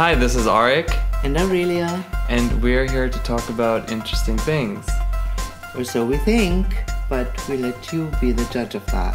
Hi, 0.00 0.14
this 0.14 0.34
is 0.34 0.46
Arik, 0.46 0.98
And 1.24 1.36
Aurelia, 1.36 2.02
and 2.30 2.62
we're 2.62 2.88
here 2.90 3.10
to 3.10 3.18
talk 3.18 3.46
about 3.50 3.92
interesting 3.92 4.38
things. 4.38 4.88
or 5.76 5.84
so 5.84 6.06
we 6.06 6.16
think, 6.16 6.64
but 7.10 7.28
we 7.50 7.58
let 7.58 7.92
you 7.92 8.10
be 8.18 8.32
the 8.32 8.46
judge 8.46 8.74
of 8.74 8.86
that. 8.86 9.14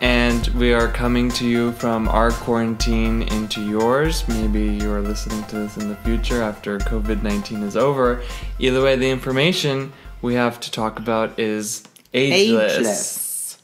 And 0.00 0.46
we 0.58 0.72
are 0.72 0.88
coming 0.88 1.28
to 1.32 1.46
you 1.46 1.72
from 1.72 2.08
our 2.08 2.30
quarantine 2.30 3.24
into 3.24 3.60
yours. 3.60 4.26
Maybe 4.28 4.62
you 4.62 4.90
are 4.90 5.02
listening 5.02 5.44
to 5.48 5.56
this 5.56 5.76
in 5.76 5.90
the 5.90 5.96
future 5.96 6.42
after 6.42 6.78
COVID 6.78 7.22
19 7.22 7.62
is 7.62 7.76
over. 7.76 8.22
Either 8.58 8.82
way, 8.82 8.96
the 8.96 9.10
information 9.10 9.92
we 10.22 10.32
have 10.36 10.58
to 10.60 10.70
talk 10.70 10.98
about 11.00 11.38
is 11.38 11.82
ageless. 12.14 12.78
Ageless. 12.78 13.58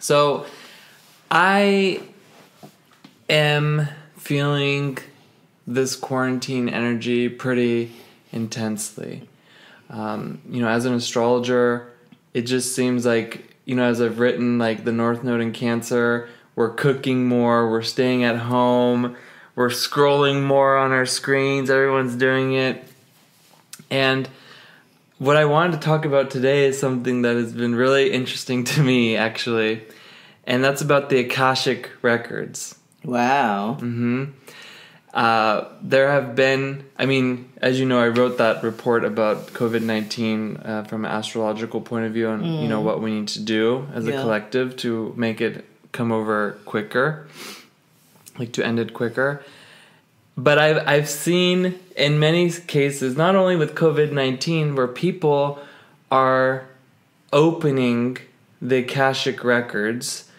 So, 0.00 0.46
I 1.30 2.00
am 3.28 3.86
feeling 4.20 4.98
this 5.66 5.96
quarantine 5.96 6.68
energy 6.68 7.28
pretty 7.28 7.90
intensely. 8.32 9.26
Um, 9.88 10.40
you 10.48 10.60
know, 10.60 10.68
as 10.68 10.84
an 10.84 10.92
astrologer, 10.92 11.90
it 12.34 12.42
just 12.42 12.76
seems 12.76 13.06
like, 13.06 13.56
you 13.64 13.74
know, 13.74 13.84
as 13.84 14.00
I've 14.00 14.18
written, 14.18 14.58
like 14.58 14.84
the 14.84 14.92
North 14.92 15.24
Node 15.24 15.40
in 15.40 15.52
Cancer, 15.52 16.28
we're 16.54 16.68
cooking 16.68 17.26
more, 17.26 17.70
we're 17.70 17.82
staying 17.82 18.22
at 18.22 18.36
home, 18.36 19.16
we're 19.56 19.70
scrolling 19.70 20.44
more 20.44 20.76
on 20.76 20.92
our 20.92 21.06
screens, 21.06 21.70
everyone's 21.70 22.14
doing 22.14 22.52
it. 22.52 22.84
And 23.90 24.28
what 25.18 25.38
I 25.38 25.46
wanted 25.46 25.72
to 25.72 25.78
talk 25.78 26.04
about 26.04 26.30
today 26.30 26.66
is 26.66 26.78
something 26.78 27.22
that 27.22 27.36
has 27.36 27.52
been 27.52 27.74
really 27.74 28.12
interesting 28.12 28.64
to 28.64 28.82
me, 28.82 29.16
actually, 29.16 29.82
and 30.44 30.62
that's 30.62 30.82
about 30.82 31.08
the 31.08 31.20
Akashic 31.20 31.90
records. 32.02 32.76
Wow. 33.04 33.74
hmm 33.80 34.24
Uh, 35.12 35.64
there 35.82 36.08
have 36.08 36.36
been, 36.36 36.84
I 36.96 37.04
mean, 37.04 37.48
as 37.60 37.80
you 37.80 37.86
know, 37.86 37.98
I 37.98 38.06
wrote 38.08 38.38
that 38.38 38.62
report 38.62 39.04
about 39.04 39.48
COVID 39.48 39.82
19 39.82 40.56
uh, 40.56 40.84
from 40.84 41.04
an 41.04 41.10
astrological 41.10 41.80
point 41.80 42.06
of 42.06 42.12
view 42.12 42.28
and, 42.30 42.44
you 42.62 42.68
know, 42.68 42.80
what 42.80 43.00
we 43.02 43.10
need 43.10 43.26
to 43.28 43.40
do 43.40 43.88
as 43.92 44.06
a 44.06 44.12
collective 44.22 44.76
to 44.78 45.12
make 45.16 45.40
it 45.40 45.64
come 45.90 46.12
over 46.12 46.58
quicker, 46.64 47.26
like 48.38 48.52
to 48.52 48.64
end 48.64 48.78
it 48.78 48.94
quicker. 48.94 49.42
But 50.36 50.58
I've, 50.58 50.86
I've 50.86 51.08
seen 51.08 51.74
in 51.96 52.20
many 52.20 52.48
cases, 52.52 53.16
not 53.16 53.34
only 53.34 53.56
with 53.56 53.74
COVID 53.74 54.12
19, 54.12 54.76
where 54.76 54.86
people 54.86 55.58
are 56.12 56.68
opening 57.32 58.18
the 58.62 58.76
Akashic 58.78 59.42
records 59.42 60.30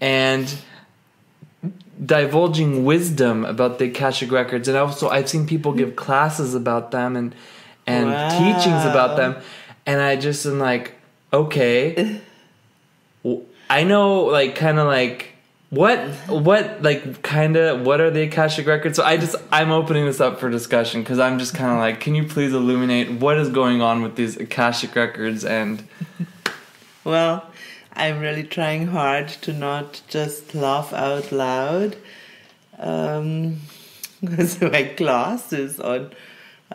and 0.00 0.46
divulging 2.04 2.84
wisdom 2.84 3.44
about 3.44 3.78
the 3.78 3.86
Akashic 3.86 4.30
records, 4.32 4.68
and 4.68 4.76
also 4.76 5.08
I've 5.08 5.28
seen 5.28 5.46
people 5.46 5.72
give 5.72 5.96
classes 5.96 6.54
about 6.54 6.90
them 6.90 7.16
and 7.16 7.34
and 7.86 8.10
Wow. 8.10 8.28
teachings 8.38 8.84
about 8.84 9.16
them, 9.16 9.36
and 9.86 10.00
I 10.00 10.16
just 10.16 10.46
am 10.46 10.58
like, 10.58 10.94
okay, 11.32 12.20
I 13.68 13.84
know, 13.84 14.22
like, 14.24 14.54
kind 14.54 14.78
of 14.78 14.86
like. 14.86 15.26
What 15.72 16.00
what 16.26 16.82
like 16.82 17.22
kind 17.22 17.56
of 17.56 17.82
what 17.86 18.00
are 18.00 18.10
the 18.10 18.22
Akashic 18.22 18.66
records? 18.66 18.96
So 18.96 19.04
I 19.04 19.16
just 19.16 19.36
I'm 19.52 19.70
opening 19.70 20.04
this 20.04 20.20
up 20.20 20.40
for 20.40 20.50
discussion 20.50 21.00
because 21.02 21.20
I'm 21.20 21.38
just 21.38 21.54
kind 21.54 21.70
of 21.70 21.78
like, 21.78 22.00
can 22.00 22.16
you 22.16 22.24
please 22.24 22.52
illuminate 22.52 23.20
what 23.20 23.38
is 23.38 23.48
going 23.50 23.80
on 23.80 24.02
with 24.02 24.16
these 24.16 24.36
Akashic 24.36 24.96
records 24.96 25.44
and 25.44 25.84
Well, 27.04 27.48
I'm 27.92 28.20
really 28.20 28.44
trying 28.44 28.88
hard 28.88 29.28
to 29.42 29.52
not 29.52 30.02
just 30.08 30.54
laugh 30.54 30.92
out 30.92 31.32
loud. 31.32 31.96
Um, 32.78 33.60
my 34.22 34.94
class 34.96 35.52
is 35.52 35.80
on 35.80 36.12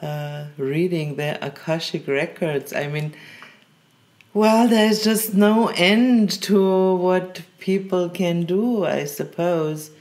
uh, 0.01 0.47
reading 0.57 1.15
the 1.15 1.43
Akashic 1.45 2.07
records. 2.07 2.73
I 2.73 2.87
mean, 2.87 3.13
well, 4.33 4.67
there's 4.67 5.03
just 5.03 5.33
no 5.33 5.69
end 5.69 6.29
to 6.43 6.95
what 6.95 7.41
people 7.59 8.09
can 8.09 8.43
do, 8.43 8.85
I 8.85 9.05
suppose. 9.05 9.91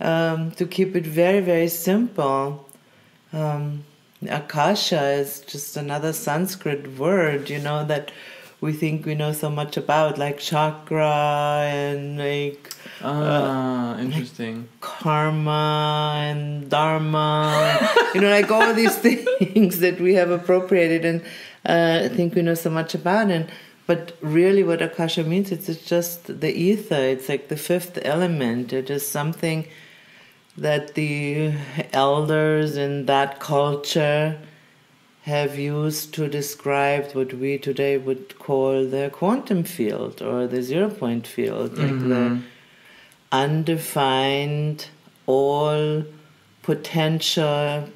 Um, 0.00 0.50
to 0.52 0.66
keep 0.66 0.94
it 0.94 1.06
very, 1.06 1.40
very 1.40 1.68
simple. 1.68 2.68
Um, 3.32 3.84
Akasha 4.28 5.02
is 5.10 5.40
just 5.40 5.76
another 5.76 6.12
Sanskrit 6.12 6.98
word, 6.98 7.50
you 7.50 7.58
know, 7.58 7.84
that 7.84 8.12
we 8.60 8.72
think 8.72 9.04
we 9.04 9.14
know 9.14 9.32
so 9.32 9.50
much 9.50 9.76
about, 9.76 10.18
like 10.18 10.38
chakra 10.38 11.66
and 11.68 12.18
like 12.18 12.74
ah 13.02 13.98
interesting. 13.98 14.68
karma 14.80 16.14
and 16.24 16.70
dharma, 16.70 17.88
you 18.14 18.20
know, 18.20 18.30
like 18.30 18.50
all 18.50 18.72
these 18.72 18.96
things 19.06 19.80
that 19.80 20.00
we 20.00 20.14
have 20.14 20.30
appropriated 20.30 21.04
and 21.04 21.22
uh, 21.64 22.08
think 22.08 22.34
we 22.34 22.42
know 22.42 22.54
so 22.54 22.70
much 22.70 22.94
about. 22.94 23.30
And 23.30 23.50
but 23.86 24.16
really, 24.20 24.64
what 24.64 24.82
akasha 24.82 25.22
means, 25.22 25.52
it's, 25.52 25.68
it's 25.68 25.84
just 25.84 26.40
the 26.40 26.52
ether. 26.52 26.96
It's 26.96 27.28
like 27.28 27.48
the 27.48 27.56
fifth 27.56 27.98
element. 28.02 28.72
It 28.72 28.90
is 28.90 29.06
something 29.06 29.68
that 30.56 30.94
the 30.94 31.52
elders 31.92 32.76
in 32.76 33.06
that 33.06 33.38
culture 33.38 34.38
have 35.26 35.58
used 35.58 36.14
to 36.14 36.28
describe 36.28 37.10
what 37.12 37.34
we 37.34 37.58
today 37.58 37.98
would 37.98 38.38
call 38.38 38.86
the 38.86 39.10
quantum 39.12 39.64
field 39.64 40.22
or 40.22 40.46
the 40.46 40.62
zero 40.62 40.88
point 40.88 41.26
field, 41.26 41.76
like 41.76 41.98
the 42.08 42.38
undefined, 43.32 44.86
all 45.26 46.04
potential, 46.62 47.88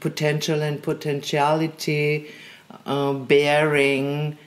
potential 0.00 0.62
and 0.62 0.82
potentiality 0.82 2.30
uh, 2.86 3.12
bearing 3.12 4.38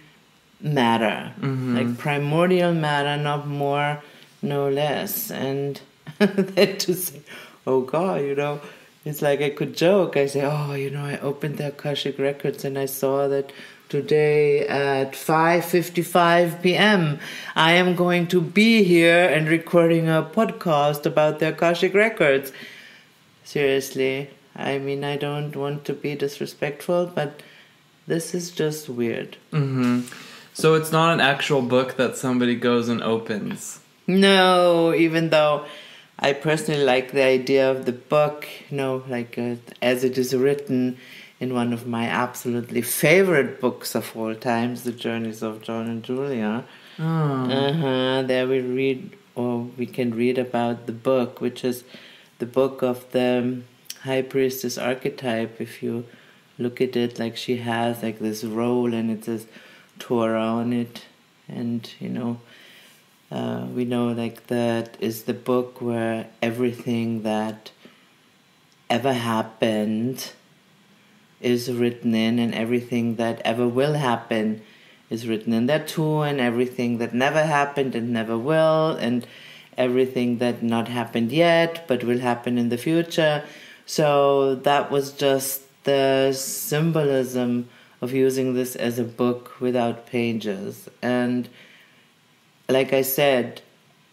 matter, 0.61 1.31
like 1.75 1.97
primordial 1.99 2.73
matter, 2.73 3.21
not 3.21 3.47
more, 3.47 4.01
no 4.41 4.67
less. 4.67 5.29
And 5.29 5.79
then 6.17 6.77
to 6.79 6.95
say, 6.95 7.21
oh 7.67 7.81
God, 7.81 8.21
you 8.21 8.33
know, 8.33 8.59
it's 9.05 9.21
like 9.21 9.41
I 9.41 9.49
could 9.49 9.75
joke. 9.75 10.15
I 10.17 10.27
say, 10.27 10.43
oh, 10.43 10.73
you 10.73 10.89
know, 10.89 11.03
I 11.05 11.17
opened 11.19 11.57
the 11.57 11.67
Akashic 11.69 12.19
records 12.19 12.63
and 12.63 12.77
I 12.77 12.85
saw 12.85 13.27
that 13.27 13.51
today 13.89 14.67
at 14.67 15.13
5:55 15.13 16.61
p.m. 16.61 17.19
I 17.55 17.73
am 17.73 17.95
going 17.95 18.27
to 18.27 18.39
be 18.41 18.83
here 18.83 19.27
and 19.27 19.47
recording 19.47 20.07
a 20.07 20.23
podcast 20.23 21.05
about 21.05 21.39
the 21.39 21.49
Akashic 21.49 21.93
records. 21.93 22.51
Seriously, 23.43 24.29
I 24.55 24.77
mean, 24.77 25.03
I 25.03 25.17
don't 25.17 25.55
want 25.55 25.83
to 25.85 25.93
be 25.93 26.15
disrespectful, 26.15 27.11
but 27.13 27.41
this 28.07 28.33
is 28.33 28.51
just 28.51 28.87
weird. 28.87 29.37
hmm 29.51 30.01
So 30.53 30.75
it's 30.75 30.91
not 30.91 31.13
an 31.13 31.19
actual 31.19 31.61
book 31.61 31.95
that 31.97 32.17
somebody 32.17 32.55
goes 32.55 32.87
and 32.89 33.01
opens. 33.01 33.79
No, 34.07 34.93
even 34.93 35.29
though 35.29 35.65
I 36.21 36.33
personally 36.33 36.83
like 36.83 37.11
the 37.11 37.23
idea 37.23 37.69
of 37.69 37.85
the 37.85 37.91
book, 37.91 38.47
you 38.69 38.77
know, 38.77 39.03
like 39.07 39.37
uh, 39.39 39.55
as 39.81 40.03
it 40.03 40.17
is 40.19 40.35
written 40.35 40.97
in 41.39 41.55
one 41.55 41.73
of 41.73 41.87
my 41.87 42.05
absolutely 42.05 42.83
favorite 42.83 43.59
books 43.59 43.95
of 43.95 44.15
all 44.15 44.35
times, 44.35 44.83
The 44.83 44.91
Journeys 44.91 45.41
of 45.41 45.63
John 45.63 45.87
and 45.87 46.03
Julia. 46.03 46.65
Oh. 46.99 47.03
Uh-huh. 47.03 48.21
There 48.21 48.47
we 48.47 48.59
read, 48.59 49.17
or 49.33 49.61
we 49.75 49.87
can 49.87 50.13
read 50.13 50.37
about 50.37 50.85
the 50.85 50.91
book, 50.91 51.41
which 51.41 51.65
is 51.65 51.83
the 52.37 52.45
book 52.45 52.83
of 52.83 53.11
the 53.11 53.61
High 54.03 54.21
Priestess 54.21 54.77
archetype. 54.77 55.59
If 55.59 55.81
you 55.81 56.05
look 56.59 56.79
at 56.79 56.95
it, 56.95 57.17
like 57.17 57.35
she 57.35 57.57
has 57.57 58.03
like 58.03 58.19
this 58.19 58.43
role, 58.43 58.93
and 58.93 59.09
it 59.09 59.25
says 59.25 59.47
Torah 59.97 60.45
on 60.45 60.71
it, 60.71 61.05
and 61.47 61.89
you 61.99 62.09
know, 62.09 62.39
uh, 63.31 63.65
we 63.73 63.85
know 63.85 64.07
like 64.09 64.47
that 64.47 64.97
is 64.99 65.23
the 65.23 65.33
book 65.33 65.81
where 65.81 66.27
everything 66.41 67.23
that 67.23 67.71
ever 68.89 69.13
happened 69.13 70.33
is 71.39 71.71
written 71.71 72.13
in, 72.13 72.37
and 72.37 72.53
everything 72.53 73.15
that 73.15 73.41
ever 73.43 73.67
will 73.67 73.93
happen 73.93 74.61
is 75.09 75.27
written 75.27 75.53
in 75.53 75.65
there 75.65 75.83
too, 75.83 76.21
and 76.21 76.39
everything 76.39 76.97
that 76.99 77.13
never 77.13 77.43
happened 77.43 77.95
and 77.95 78.11
never 78.13 78.37
will, 78.37 78.91
and 78.91 79.25
everything 79.77 80.37
that 80.37 80.61
not 80.61 80.87
happened 80.89 81.31
yet 81.31 81.87
but 81.87 82.03
will 82.03 82.19
happen 82.19 82.57
in 82.57 82.69
the 82.69 82.77
future. 82.77 83.43
So 83.85 84.55
that 84.55 84.91
was 84.91 85.13
just 85.13 85.61
the 85.83 86.33
symbolism 86.33 87.69
of 88.01 88.13
using 88.13 88.53
this 88.53 88.75
as 88.75 88.99
a 88.99 89.03
book 89.03 89.59
without 89.59 90.05
pages. 90.05 90.89
And 91.01 91.49
like 92.71 92.93
I 92.93 93.01
said, 93.03 93.61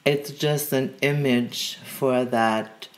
it's 0.04 0.30
just 0.30 0.72
an 0.72 0.94
image 1.02 1.76
for 1.84 2.24
that 2.24 2.88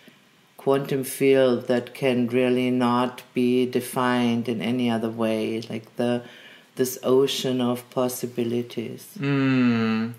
quantum 0.57 1.05
field 1.05 1.67
that 1.69 1.95
can 1.95 2.27
really 2.29 2.71
not 2.71 3.23
be 3.35 3.65
defined 3.67 4.49
in 4.49 4.61
any 4.61 4.91
other 4.91 5.09
way 5.09 5.61
like 5.71 5.97
the 5.97 6.23
this 6.77 6.99
ocean 7.03 7.61
of 7.63 7.89
possibilities 7.91 9.07
Mm. 9.19 10.13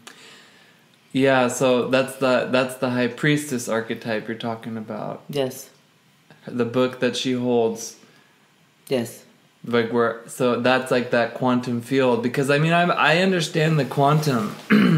Yeah, 1.13 1.47
so 1.49 1.89
that's 1.89 2.15
the 2.15 2.47
that's 2.51 2.75
the 2.75 2.89
high 2.89 3.07
priestess 3.07 3.69
archetype 3.69 4.27
you're 4.27 4.37
talking 4.37 4.77
about. 4.77 5.21
yes 5.29 5.69
the 6.47 6.65
book 6.65 6.99
that 7.01 7.15
she 7.15 7.33
holds 7.33 7.97
Yes. 8.87 9.23
like 9.63 9.93
where 9.93 10.21
so 10.27 10.59
that's 10.59 10.89
like 10.89 11.11
that 11.11 11.35
quantum 11.35 11.81
field 11.81 12.23
because 12.23 12.49
i 12.49 12.57
mean 12.57 12.73
i 12.73 12.81
i 13.11 13.17
understand 13.19 13.77
the 13.79 13.85
quantum 13.85 14.55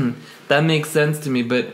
that 0.47 0.63
makes 0.63 0.89
sense 0.89 1.19
to 1.19 1.29
me 1.29 1.41
but 1.41 1.67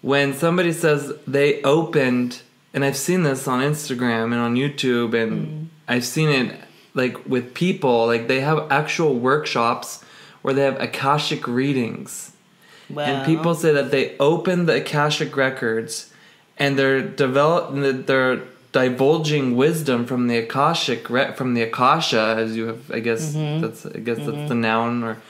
when 0.00 0.34
somebody 0.34 0.72
says 0.72 1.12
they 1.26 1.62
opened 1.62 2.42
and 2.74 2.84
i've 2.84 2.96
seen 2.96 3.22
this 3.22 3.46
on 3.46 3.60
instagram 3.60 4.24
and 4.24 4.36
on 4.36 4.54
youtube 4.54 5.14
and 5.14 5.46
mm-hmm. 5.46 5.64
i've 5.88 6.04
seen 6.04 6.28
it 6.28 6.60
like 6.94 7.24
with 7.26 7.54
people 7.54 8.06
like 8.06 8.28
they 8.28 8.40
have 8.40 8.70
actual 8.70 9.18
workshops 9.18 10.04
where 10.42 10.52
they 10.52 10.62
have 10.62 10.80
akashic 10.80 11.48
readings. 11.48 12.32
Well, 12.90 13.06
and 13.06 13.24
people 13.26 13.54
say 13.54 13.72
that 13.72 13.90
they 13.90 14.18
open 14.18 14.66
the 14.66 14.74
Akashic 14.74 15.34
records 15.36 16.12
and 16.58 16.78
they're 16.78 17.00
develop 17.00 17.70
they're 18.06 18.42
divulging 18.72 19.56
wisdom 19.56 20.04
from 20.04 20.26
the 20.26 20.36
Akashic 20.36 21.08
re- 21.08 21.32
from 21.32 21.54
the 21.54 21.62
Akasha 21.62 22.34
as 22.36 22.54
you 22.54 22.66
have 22.66 22.90
I 22.90 23.00
guess 23.00 23.34
mm-hmm. 23.34 23.62
that's 23.62 23.86
I 23.86 24.00
guess 24.00 24.18
that's 24.18 24.30
mm-hmm. 24.30 24.48
the 24.48 24.54
noun 24.54 25.04
or 25.04 25.22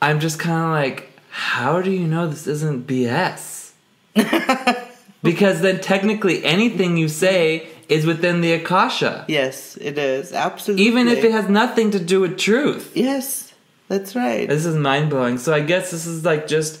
I'm 0.00 0.20
just 0.20 0.38
kind 0.38 0.64
of 0.64 0.70
like 0.70 1.12
how 1.36 1.82
do 1.82 1.90
you 1.90 2.06
know 2.06 2.26
this 2.26 2.46
isn't 2.46 2.86
BS? 2.86 3.72
because 5.22 5.60
then 5.60 5.82
technically 5.82 6.42
anything 6.42 6.96
you 6.96 7.08
say 7.08 7.68
is 7.90 8.06
within 8.06 8.40
the 8.40 8.54
Akasha 8.54 9.26
Yes, 9.28 9.76
it 9.76 9.98
is 9.98 10.32
absolutely. 10.32 10.86
even 10.86 11.08
if 11.08 11.22
it 11.22 11.32
has 11.32 11.46
nothing 11.50 11.90
to 11.90 11.98
do 11.98 12.22
with 12.22 12.38
truth. 12.38 12.92
Yes, 12.94 13.52
that's 13.86 14.16
right. 14.16 14.48
This 14.48 14.64
is 14.64 14.76
mind 14.76 15.10
blowing. 15.10 15.36
So 15.36 15.52
I 15.52 15.60
guess 15.60 15.90
this 15.90 16.06
is 16.06 16.24
like 16.24 16.46
just 16.46 16.80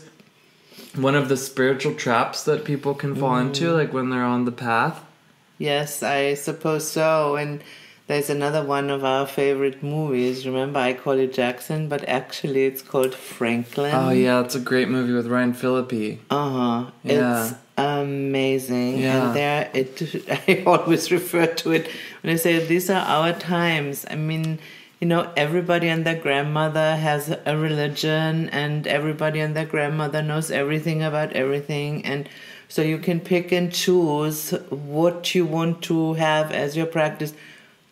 one 0.94 1.14
of 1.14 1.28
the 1.28 1.36
spiritual 1.36 1.94
traps 1.94 2.44
that 2.44 2.64
people 2.64 2.94
can 2.94 3.14
fall 3.14 3.36
into, 3.36 3.66
mm. 3.66 3.74
like 3.74 3.92
when 3.92 4.08
they're 4.08 4.24
on 4.24 4.46
the 4.46 4.52
path. 4.52 5.04
Yes, 5.58 6.02
I 6.02 6.32
suppose 6.32 6.90
so. 6.90 7.36
And 7.36 7.62
there's 8.06 8.30
another 8.30 8.64
one 8.64 8.88
of 8.88 9.04
our 9.04 9.26
favorite 9.26 9.82
movies. 9.82 10.46
Remember, 10.46 10.78
I 10.78 10.92
call 10.92 11.14
it 11.14 11.32
Jackson, 11.32 11.88
but 11.88 12.08
actually 12.08 12.66
it's 12.66 12.82
called 12.82 13.14
Franklyn. 13.14 13.94
Oh 13.94 14.10
yeah, 14.10 14.40
it's 14.40 14.54
a 14.54 14.60
great 14.60 14.88
movie 14.88 15.12
with 15.12 15.26
Ryan 15.26 15.52
Phillippe. 15.52 16.20
Uh 16.30 16.50
huh. 16.50 16.90
Yeah. 17.02 17.46
It's 17.46 17.54
amazing. 17.76 18.98
Yeah. 18.98 19.26
And 19.26 19.36
there, 19.36 19.70
it. 19.74 20.28
I 20.48 20.62
always 20.64 21.10
refer 21.10 21.46
to 21.46 21.72
it 21.72 21.88
when 22.22 22.32
I 22.32 22.36
say 22.36 22.64
these 22.64 22.88
are 22.90 23.04
our 23.04 23.32
times. 23.32 24.06
I 24.08 24.14
mean, 24.14 24.60
you 25.00 25.08
know, 25.08 25.32
everybody 25.36 25.88
and 25.88 26.06
their 26.06 26.20
grandmother 26.20 26.96
has 26.96 27.36
a 27.44 27.56
religion, 27.56 28.48
and 28.50 28.86
everybody 28.86 29.40
and 29.40 29.56
their 29.56 29.66
grandmother 29.66 30.22
knows 30.22 30.52
everything 30.52 31.02
about 31.02 31.32
everything, 31.32 32.04
and 32.04 32.28
so 32.68 32.82
you 32.82 32.98
can 32.98 33.18
pick 33.18 33.50
and 33.52 33.72
choose 33.72 34.50
what 34.70 35.34
you 35.34 35.44
want 35.44 35.82
to 35.82 36.14
have 36.14 36.52
as 36.52 36.76
your 36.76 36.86
practice. 36.86 37.34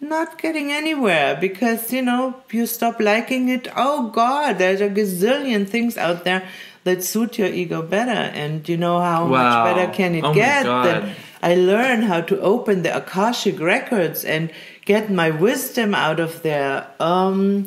Not 0.04 0.36
getting 0.42 0.70
anywhere 0.70 1.34
because 1.40 1.90
you 1.92 2.02
know 2.02 2.34
you 2.50 2.66
stop 2.66 3.00
liking 3.00 3.48
it. 3.48 3.68
Oh 3.74 4.10
God, 4.10 4.58
there's 4.58 4.82
a 4.82 4.88
gazillion 4.90 5.66
things 5.66 5.96
out 5.96 6.24
there 6.24 6.46
that 6.84 7.02
suit 7.02 7.38
your 7.38 7.48
ego 7.48 7.80
better, 7.80 8.10
and 8.42 8.68
you 8.68 8.76
know 8.76 9.00
how 9.00 9.26
Wow. 9.26 9.30
much 9.40 9.54
better 9.76 9.90
can 9.90 10.14
it 10.14 10.24
Oh 10.24 10.34
get? 10.34 10.64
That 10.64 11.08
I 11.42 11.54
learn 11.54 12.02
how 12.02 12.20
to 12.20 12.38
open 12.40 12.82
the 12.82 12.94
Akashic 12.94 13.58
records 13.58 14.24
and 14.24 14.50
get 14.84 15.10
my 15.10 15.30
wisdom 15.30 15.94
out 15.94 16.20
of 16.20 16.42
there. 16.42 16.86
Um, 17.00 17.66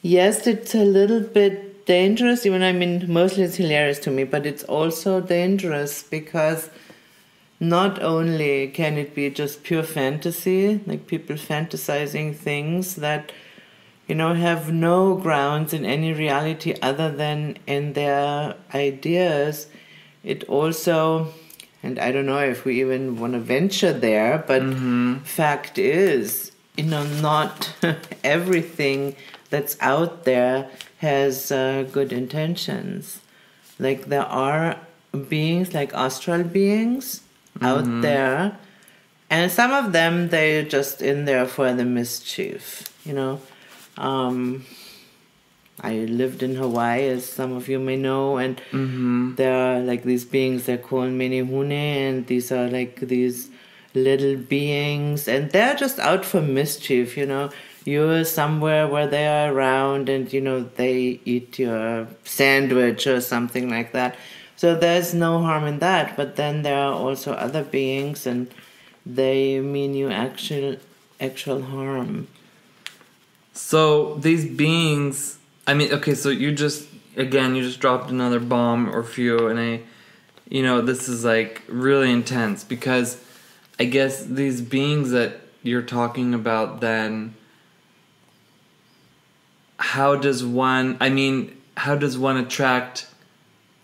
yes, 0.00 0.46
it's 0.46 0.74
a 0.74 0.84
little 0.84 1.20
bit 1.20 1.84
dangerous. 1.84 2.46
Even 2.46 2.62
I 2.62 2.72
mean, 2.72 3.04
mostly 3.12 3.42
it's 3.42 3.56
hilarious 3.56 3.98
to 4.00 4.10
me, 4.10 4.24
but 4.24 4.46
it's 4.46 4.64
also 4.64 5.20
dangerous 5.20 6.02
because 6.02 6.70
not 7.58 8.02
only 8.02 8.68
can 8.68 8.98
it 8.98 9.14
be 9.14 9.30
just 9.30 9.62
pure 9.62 9.82
fantasy, 9.82 10.80
like 10.86 11.06
people 11.06 11.36
fantasizing 11.36 12.34
things 12.34 12.96
that 12.96 13.32
you 14.06 14.14
know 14.14 14.34
have 14.34 14.72
no 14.72 15.14
grounds 15.14 15.72
in 15.72 15.84
any 15.84 16.12
reality 16.12 16.74
other 16.82 17.10
than 17.10 17.56
in 17.66 17.94
their 17.94 18.54
ideas. 18.74 19.68
It 20.22 20.44
also 20.44 21.32
and 21.82 21.98
I 21.98 22.10
don't 22.10 22.26
know 22.26 22.40
if 22.40 22.64
we 22.64 22.80
even 22.80 23.18
want 23.18 23.34
to 23.34 23.38
venture 23.38 23.92
there, 23.92 24.44
but 24.46 24.60
fact 25.24 25.78
is, 25.78 26.50
you 26.76 26.84
know, 26.84 27.04
not 27.04 27.72
everything 28.24 29.14
that's 29.50 29.76
out 29.80 30.24
there 30.24 30.68
has 30.98 31.52
uh, 31.52 31.86
good 31.92 32.12
intentions. 32.12 33.20
Like 33.78 34.06
there 34.06 34.24
are 34.26 34.78
beings 35.28 35.74
like 35.74 35.94
astral 35.94 36.42
beings 36.42 37.22
out 37.62 37.84
there, 38.02 38.58
and 39.30 39.50
some 39.50 39.72
of 39.72 39.92
them 39.92 40.28
they're 40.28 40.62
just 40.64 41.02
in 41.02 41.24
there 41.24 41.46
for 41.46 41.72
the 41.72 41.84
mischief, 41.84 42.84
you 43.04 43.12
know. 43.12 43.40
Um, 43.96 44.64
I 45.80 45.94
lived 45.94 46.42
in 46.42 46.56
Hawaii, 46.56 47.08
as 47.08 47.26
some 47.28 47.52
of 47.52 47.68
you 47.68 47.78
may 47.78 47.96
know, 47.96 48.38
and 48.38 48.60
there 49.36 49.54
are 49.54 49.80
like 49.80 50.04
these 50.04 50.24
beings 50.24 50.64
they're 50.64 50.78
called 50.78 51.10
Menehune, 51.10 51.72
and 51.72 52.26
these 52.26 52.50
are 52.50 52.68
like 52.68 53.00
these 53.00 53.50
little 53.94 54.36
beings, 54.36 55.28
and 55.28 55.50
they're 55.50 55.74
just 55.74 55.98
out 55.98 56.24
for 56.24 56.40
mischief, 56.40 57.16
you 57.16 57.26
know. 57.26 57.50
You're 57.84 58.24
somewhere 58.24 58.88
where 58.88 59.06
they 59.06 59.28
are 59.28 59.52
around, 59.52 60.08
and 60.08 60.32
you 60.32 60.40
know 60.40 60.68
they 60.76 61.20
eat 61.24 61.58
your 61.58 62.08
sandwich 62.24 63.06
or 63.06 63.20
something 63.20 63.70
like 63.70 63.92
that. 63.92 64.16
So 64.56 64.74
there's 64.74 65.12
no 65.14 65.42
harm 65.42 65.64
in 65.64 65.78
that. 65.80 66.16
But 66.16 66.36
then 66.36 66.62
there 66.62 66.78
are 66.78 66.92
also 66.92 67.32
other 67.32 67.62
beings, 67.62 68.26
and 68.26 68.48
they 69.04 69.60
mean 69.60 69.94
you 69.94 70.10
actual 70.10 70.76
actual 71.20 71.62
harm. 71.62 72.28
So 73.52 74.14
these 74.16 74.44
beings, 74.44 75.38
I 75.66 75.74
mean, 75.74 75.92
okay, 75.92 76.14
so 76.14 76.28
you 76.28 76.52
just 76.52 76.88
again, 77.16 77.54
you 77.54 77.62
just 77.62 77.80
dropped 77.80 78.10
another 78.10 78.38
bomb 78.40 78.94
or 78.94 79.02
few, 79.02 79.48
and 79.48 79.58
I, 79.58 79.80
you 80.48 80.62
know, 80.62 80.80
this 80.80 81.08
is 81.08 81.24
like 81.24 81.62
really 81.68 82.10
intense 82.10 82.62
because 82.62 83.22
I 83.78 83.84
guess 83.84 84.24
these 84.24 84.60
beings 84.60 85.10
that 85.10 85.40
you're 85.62 85.82
talking 85.82 86.34
about, 86.34 86.80
then, 86.80 87.34
how 89.78 90.14
does 90.16 90.44
one? 90.44 90.96
I 91.00 91.08
mean, 91.08 91.56
how 91.76 91.96
does 91.96 92.16
one 92.16 92.36
attract 92.36 93.06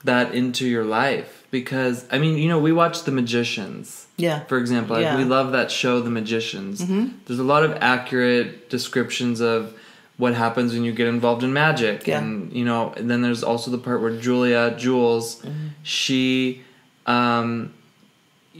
that 0.04 0.34
into 0.34 0.66
your 0.66 0.84
life? 0.84 1.46
Because 1.50 2.04
I 2.10 2.19
mean, 2.19 2.38
you 2.38 2.49
know, 2.49 2.58
we 2.58 2.72
watch 2.72 3.02
The 3.04 3.12
Magicians 3.12 4.06
Yeah. 4.16 4.40
for 4.44 4.58
example 4.58 4.96
like, 4.96 5.04
Yeah. 5.04 5.16
we 5.16 5.25
love 5.25 5.52
that 5.52 5.70
show 5.70 6.00
the 6.00 6.10
magicians 6.10 6.84
there's 7.26 7.38
a 7.41 7.43
lot 7.55 7.65
of 7.65 7.72
accurate 7.81 8.69
descriptions 8.70 9.41
of 9.41 9.72
what 10.19 10.34
happens 10.34 10.72
when 10.74 10.84
you 10.84 10.93
get 10.93 11.08
involved 11.08 11.43
in 11.43 11.53
magic 11.53 12.06
Yeah. 12.06 12.19
and 12.20 12.53
you 12.53 12.65
know 12.65 12.93
and 12.96 13.10
then 13.10 13.22
there's 13.22 13.43
also 13.43 13.70
the 13.70 13.79
part 13.79 14.00
where 14.03 14.15
julia 14.17 14.74
jules 14.79 15.43
she 15.82 16.62
um 17.06 17.72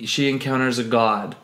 she 0.05 0.28
encounters 0.28 0.78
a 0.78 0.85
god 0.85 1.37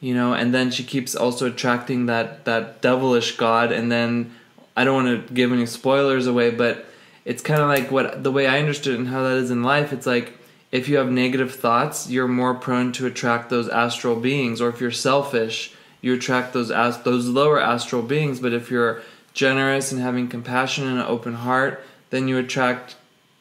you 0.00 0.14
know 0.14 0.32
and 0.32 0.54
then 0.54 0.70
she 0.70 0.84
keeps 0.84 1.14
also 1.14 1.46
attracting 1.46 2.06
that 2.06 2.44
that 2.44 2.80
devilish 2.80 3.36
god 3.36 3.72
and 3.72 3.90
then 3.92 4.32
i 4.76 4.84
don't 4.84 5.04
want 5.04 5.26
to 5.28 5.34
give 5.34 5.52
any 5.52 5.66
spoilers 5.66 6.26
away 6.26 6.50
but 6.50 6.86
it's 7.28 7.42
kind 7.42 7.60
of 7.60 7.68
like 7.68 7.90
what 7.90 8.24
the 8.24 8.32
way 8.32 8.46
i 8.46 8.58
understood 8.58 8.98
and 8.98 9.08
how 9.08 9.22
that 9.22 9.36
is 9.36 9.50
in 9.50 9.62
life 9.62 9.92
it's 9.92 10.06
like 10.06 10.32
if 10.72 10.88
you 10.88 10.96
have 10.96 11.10
negative 11.10 11.54
thoughts 11.54 12.08
you're 12.08 12.26
more 12.26 12.54
prone 12.54 12.90
to 12.90 13.06
attract 13.06 13.50
those 13.50 13.68
astral 13.68 14.16
beings 14.16 14.60
or 14.62 14.70
if 14.70 14.80
you're 14.80 14.90
selfish 14.90 15.74
you 16.00 16.14
attract 16.14 16.54
those 16.54 16.70
as 16.70 17.02
those 17.02 17.28
lower 17.28 17.60
astral 17.60 18.00
beings 18.02 18.40
but 18.40 18.54
if 18.54 18.70
you're 18.70 19.02
generous 19.34 19.92
and 19.92 20.00
having 20.00 20.26
compassion 20.26 20.88
and 20.88 20.98
an 20.98 21.06
open 21.06 21.34
heart 21.34 21.84
then 22.08 22.26
you 22.26 22.38
attract 22.38 22.96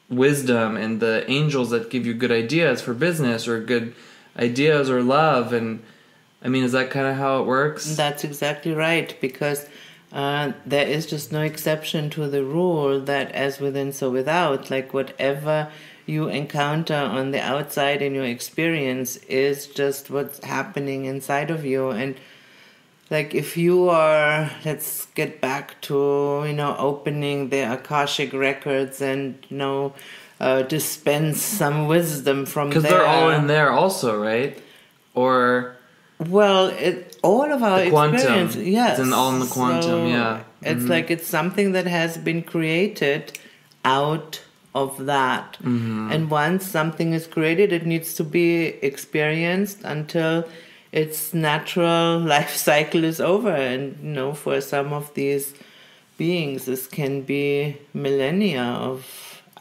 wisdom 0.10 0.76
and 0.76 1.00
the 1.00 1.30
angels 1.32 1.70
that 1.70 1.90
give 1.90 2.06
you 2.06 2.14
good 2.14 2.32
ideas 2.32 2.82
for 2.82 2.94
business 2.94 3.48
or 3.48 3.60
good 3.62 3.96
ideas 4.38 4.90
or 4.90 5.02
love 5.02 5.54
and 5.54 5.82
i 6.44 6.50
mean 6.50 6.64
is 6.64 6.74
that 6.74 6.90
kind 6.90 7.08
of 7.08 7.16
how 7.16 7.40
it 7.40 7.46
works? 7.46 7.96
That's 7.96 8.26
exactly 8.26 8.74
right, 8.74 9.16
because 9.22 9.66
uh, 10.12 10.54
there 10.66 10.88
is 10.88 11.06
just 11.06 11.32
no 11.32 11.42
exception 11.42 12.10
to 12.12 12.28
the 12.28 12.44
rule 12.44 13.00
that 13.02 13.32
as 13.34 13.60
within, 13.60 13.92
so 13.92 14.10
without. 14.10 14.72
Like 14.72 14.94
whatever 14.94 15.70
you 16.06 16.30
encounter 16.30 16.96
on 16.96 17.32
the 17.32 17.42
outside 17.42 18.02
in 18.02 18.16
your 18.16 18.24
experience 18.24 19.18
is 19.28 19.68
just 19.68 20.10
what's 20.10 20.44
happening 20.44 21.06
inside 21.06 21.52
of 21.52 21.66
you. 21.66 21.90
And 21.90 22.16
like 23.10 23.36
if 23.36 23.58
you 23.58 23.90
are, 23.90 24.50
let's 24.64 25.08
get 25.08 25.42
back 25.42 25.80
to, 25.82 26.46
you 26.48 26.54
know, 26.54 26.76
opening 26.78 27.50
the 27.50 27.74
Akashic 27.74 28.32
records 28.34 29.02
and, 29.02 29.38
you 29.50 29.58
know, 29.58 29.94
uh, 30.40 30.62
dispense 30.62 31.42
some 31.42 31.88
wisdom 31.88 32.46
from 32.46 32.70
there. 32.70 32.82
because 32.82 32.90
they're 32.92 33.06
all 33.06 33.30
in 33.32 33.48
there 33.48 33.72
also 33.72 34.22
right 34.22 34.62
or 35.16 35.76
Well, 36.20 36.68
it 36.68 37.17
all 37.32 37.50
of 37.58 37.62
our 37.70 37.80
The 37.84 37.90
quantum. 37.96 38.16
experience, 38.16 38.56
yes, 38.80 38.92
It's 39.00 39.08
in 39.08 39.14
all 39.20 39.32
in 39.36 39.40
the 39.46 39.52
quantum, 39.58 40.02
yeah. 40.18 40.40
It's 40.72 40.84
Mhm. 40.86 40.90
like 40.96 41.08
it's 41.16 41.28
something 41.38 41.68
that 41.78 41.88
has 42.00 42.12
been 42.30 42.42
created 42.54 43.24
out 44.00 44.42
of 44.82 44.90
that, 45.12 45.58
Mm-hmm. 45.64 46.12
and 46.14 46.22
once 46.44 46.62
something 46.78 47.14
is 47.20 47.26
created, 47.36 47.70
it 47.80 47.86
needs 47.94 48.10
to 48.20 48.24
be 48.38 48.48
experienced 48.92 49.80
until 49.96 50.34
its 51.04 51.20
natural 51.34 52.20
life 52.36 52.54
cycle 52.70 53.04
is 53.12 53.20
over 53.34 53.54
and 53.72 53.84
you 54.04 54.14
know 54.18 54.32
for 54.44 54.56
some 54.74 54.90
of 55.00 55.06
these 55.20 55.46
beings 56.22 56.60
this 56.70 56.84
can 57.00 57.14
be 57.34 57.76
millennia 58.06 58.64
of 58.92 58.98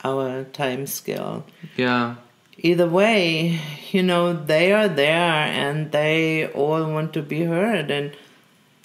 our 0.05 0.45
time 0.63 0.87
scale 0.87 1.37
Yeah. 1.77 2.15
Either 2.59 2.89
way 2.89 3.61
you 3.93 4.03
know 4.03 4.33
they 4.33 4.73
are 4.73 4.89
there 4.89 5.33
and 5.65 5.93
they 5.93 6.47
all 6.49 6.91
want 6.91 7.13
to 7.13 7.23
be 7.23 7.45
heard 7.45 7.91
and 7.91 8.17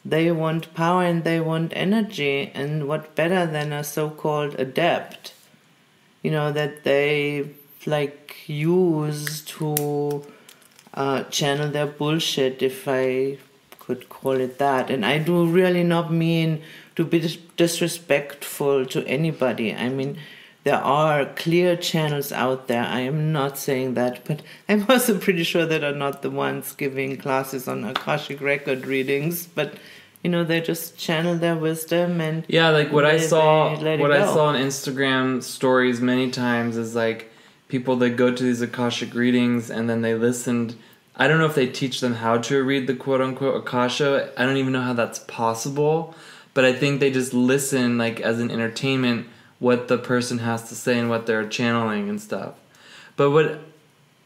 they 0.04 0.32
want 0.32 0.74
power 0.74 1.04
and 1.04 1.24
they 1.24 1.40
want 1.40 1.72
energy. 1.76 2.52
And 2.56 2.88
what 2.88 3.16
better 3.16 3.46
than 3.46 3.72
a 3.72 3.84
so-called 3.84 4.56
adept 4.60 5.34
you 6.24 6.32
know 6.32 6.52
that 6.52 6.84
they 6.84 7.50
like 7.86 8.48
use 8.48 9.42
to 9.42 10.24
uh, 10.94 11.24
channel 11.24 11.70
their 11.70 11.88
bullshit 11.88 12.62
if 12.62 12.88
i 12.88 13.38
could 13.80 14.08
call 14.10 14.34
it 14.34 14.60
that. 14.60 14.90
And 14.90 15.06
i 15.06 15.18
do 15.18 15.46
really 15.46 15.84
not 15.84 16.14
mean 16.14 16.62
to 16.96 17.04
be 17.04 17.20
dis- 17.20 17.38
disrespectful 17.58 18.86
to 18.88 19.06
anybody. 19.08 19.74
I 19.74 19.90
mean 19.90 20.18
there 20.64 20.84
are 20.84 21.26
clear 21.26 21.76
channels 21.76 22.32
out 22.32 22.68
there 22.68 22.84
i 22.84 23.00
am 23.00 23.32
not 23.32 23.58
saying 23.58 23.94
that 23.96 24.24
but 24.26 24.42
i'm 24.70 24.86
also 24.90 25.18
pretty 25.18 25.44
sure 25.44 25.66
that 25.66 25.84
are 25.84 25.96
not 25.96 26.22
the 26.22 26.30
ones 26.30 26.74
giving 26.74 27.18
classes 27.18 27.68
on 27.68 27.84
akashic 27.84 28.40
record 28.42 28.86
readings 28.86 29.48
but 29.48 29.74
you 30.24 30.30
know 30.30 30.44
they 30.44 30.62
just 30.62 30.98
channel 30.98 31.36
their 31.36 31.56
wisdom 31.56 32.22
and 32.22 32.46
Yeah, 32.48 32.70
like 32.70 32.92
what 32.92 33.06
I 33.06 33.18
saw, 33.18 33.76
they 33.76 33.84
let 33.84 34.00
it 34.00 34.02
what 34.02 34.12
I 34.12 34.26
saw 34.26 34.46
on 34.48 34.56
Instagram 34.56 35.42
stories 35.42 36.00
many 36.00 36.30
times 36.30 36.78
is 36.78 36.96
like 36.96 37.32
people 37.68 37.96
that 37.98 38.12
go 38.12 38.34
to 38.34 38.44
these 38.44 38.62
akashic 38.62 39.14
readings 39.16 39.70
and 39.70 39.90
then 39.90 40.02
they 40.02 40.14
listened. 40.14 40.76
I 41.16 41.28
don't 41.28 41.40
know 41.40 41.46
if 41.46 41.56
they 41.56 41.68
teach 41.68 42.02
them 42.02 42.16
how 42.16 42.38
to 42.38 42.64
read 42.64 42.88
the 42.88 42.96
quote 42.96 43.22
unquote 43.22 43.56
akasha. 43.56 44.32
I 44.38 44.46
don't 44.46 44.58
even 44.58 44.74
know 44.74 44.82
how 44.82 44.94
that's 44.94 45.20
possible, 45.20 46.14
but 46.54 46.66
I 46.66 46.74
think 46.74 47.00
they 47.00 47.12
just 47.12 47.34
listen 47.34 47.98
like 47.98 48.20
as 48.22 48.40
an 48.40 48.52
entertainment 48.52 49.28
what 49.62 49.88
the 49.88 49.98
person 49.98 50.40
has 50.40 50.68
to 50.68 50.76
say 50.76 50.98
and 50.98 51.08
what 51.08 51.28
they're 51.28 51.48
channeling 51.48 52.10
and 52.10 52.20
stuff. 52.20 52.56
But 53.16 53.30
what 53.30 53.60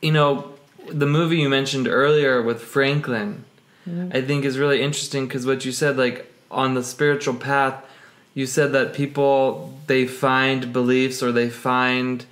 you 0.02 0.12
know, 0.12 0.54
the 0.88 1.06
movie 1.06 1.38
you 1.38 1.50
mentioned 1.50 1.88
earlier 1.88 2.42
with 2.42 2.62
Franklyn, 2.62 3.44
mm-hmm. 3.88 4.16
I 4.16 4.22
think 4.22 4.46
is 4.46 4.58
really 4.58 4.82
interesting 4.82 5.28
because 5.28 5.46
what 5.46 5.66
you 5.66 5.74
said, 5.74 5.98
like 5.98 6.32
on 6.50 6.74
the 6.74 6.84
spiritual 6.84 7.34
path, 7.34 7.86
you 8.34 8.46
said 8.46 8.72
that 8.72 8.94
people 8.94 9.78
they 9.88 10.08
find 10.08 10.72
beliefs 10.72 11.22
or 11.22 11.34
they 11.34 11.50
find 11.50 12.26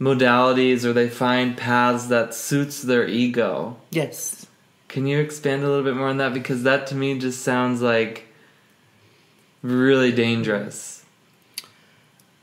modalities 0.00 0.84
or 0.84 0.94
they 0.94 1.10
find 1.10 1.56
paths 1.56 2.06
that 2.06 2.34
suits 2.34 2.82
their 2.82 3.06
ego. 3.06 3.76
yes 3.90 4.46
Can 4.88 5.06
you 5.06 5.20
expand 5.20 5.62
a 5.62 5.68
little 5.68 5.84
bit 5.84 5.94
more 5.94 6.08
on 6.08 6.16
that 6.16 6.34
because 6.34 6.62
that 6.62 6.88
to 6.88 6.94
me 6.94 7.18
just 7.18 7.42
sounds 7.42 7.80
like 7.82 8.26
really 9.62 10.10
dangerous. 10.10 11.01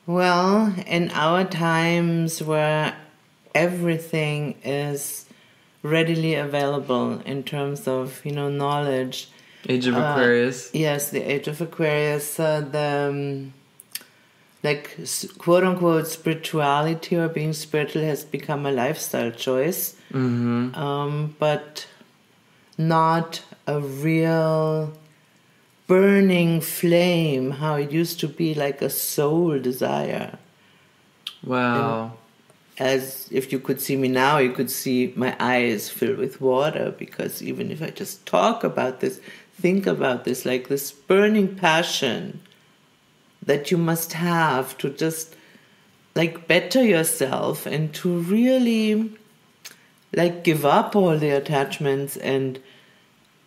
Well, 0.09 0.73
in 0.87 1.11
our 1.11 1.43
times 1.43 2.41
where 2.41 2.97
everything 3.53 4.55
is 4.63 5.27
readily 5.83 6.33
available 6.33 7.19
in 7.27 7.43
terms 7.43 7.87
of, 7.87 8.19
you 8.25 8.31
know, 8.31 8.49
knowledge. 8.49 9.29
Age 9.69 9.85
of 9.85 9.95
Uh, 9.95 9.99
Aquarius. 9.99 10.71
Yes, 10.73 11.11
the 11.11 11.21
age 11.21 11.47
of 11.47 11.61
Aquarius, 11.61 12.39
uh, 12.39 12.61
the 12.61 12.89
um, 13.11 13.53
like 14.63 14.97
quote 15.37 15.63
unquote 15.63 16.07
spirituality 16.07 17.15
or 17.15 17.27
being 17.27 17.53
spiritual 17.53 18.01
has 18.01 18.23
become 18.25 18.65
a 18.65 18.71
lifestyle 18.71 19.29
choice, 19.29 19.95
Mm-hmm. 20.11 20.73
um, 20.73 21.35
but 21.37 21.85
not 22.79 23.41
a 23.67 23.79
real 23.79 24.91
burning 25.89 26.61
flame 26.61 27.49
how 27.49 27.73
it 27.73 27.91
used 27.91 28.19
to 28.19 28.27
be 28.27 28.53
like 28.53 28.79
a 28.79 28.89
soul 28.91 29.57
desire. 29.57 30.37
Wow. 31.43 32.13
as 32.77 33.27
if 33.31 33.51
you 33.51 33.59
could 33.59 33.81
see 33.81 33.95
me 33.97 34.07
now, 34.07 34.37
you 34.37 34.51
could 34.51 34.69
see 34.69 35.11
my 35.15 35.35
eyes 35.39 35.89
fill 35.89 36.15
with 36.15 36.39
water 36.39 36.93
because 36.97 37.41
even 37.41 37.71
if 37.71 37.81
I 37.81 37.89
just 37.89 38.25
talk 38.25 38.63
about 38.63 38.99
this, 38.99 39.19
think 39.59 39.87
about 39.87 40.25
this, 40.25 40.45
like 40.45 40.67
this 40.67 40.91
burning 40.91 41.55
passion 41.55 42.39
that 43.43 43.71
you 43.71 43.77
must 43.77 44.13
have 44.13 44.77
to 44.77 44.89
just 44.91 45.35
like 46.15 46.47
better 46.47 46.83
yourself 46.83 47.65
and 47.65 47.93
to 47.95 48.19
really 48.19 49.11
like 50.13 50.43
give 50.43 50.65
up 50.65 50.95
all 50.95 51.17
the 51.17 51.31
attachments 51.31 52.15
and 52.17 52.59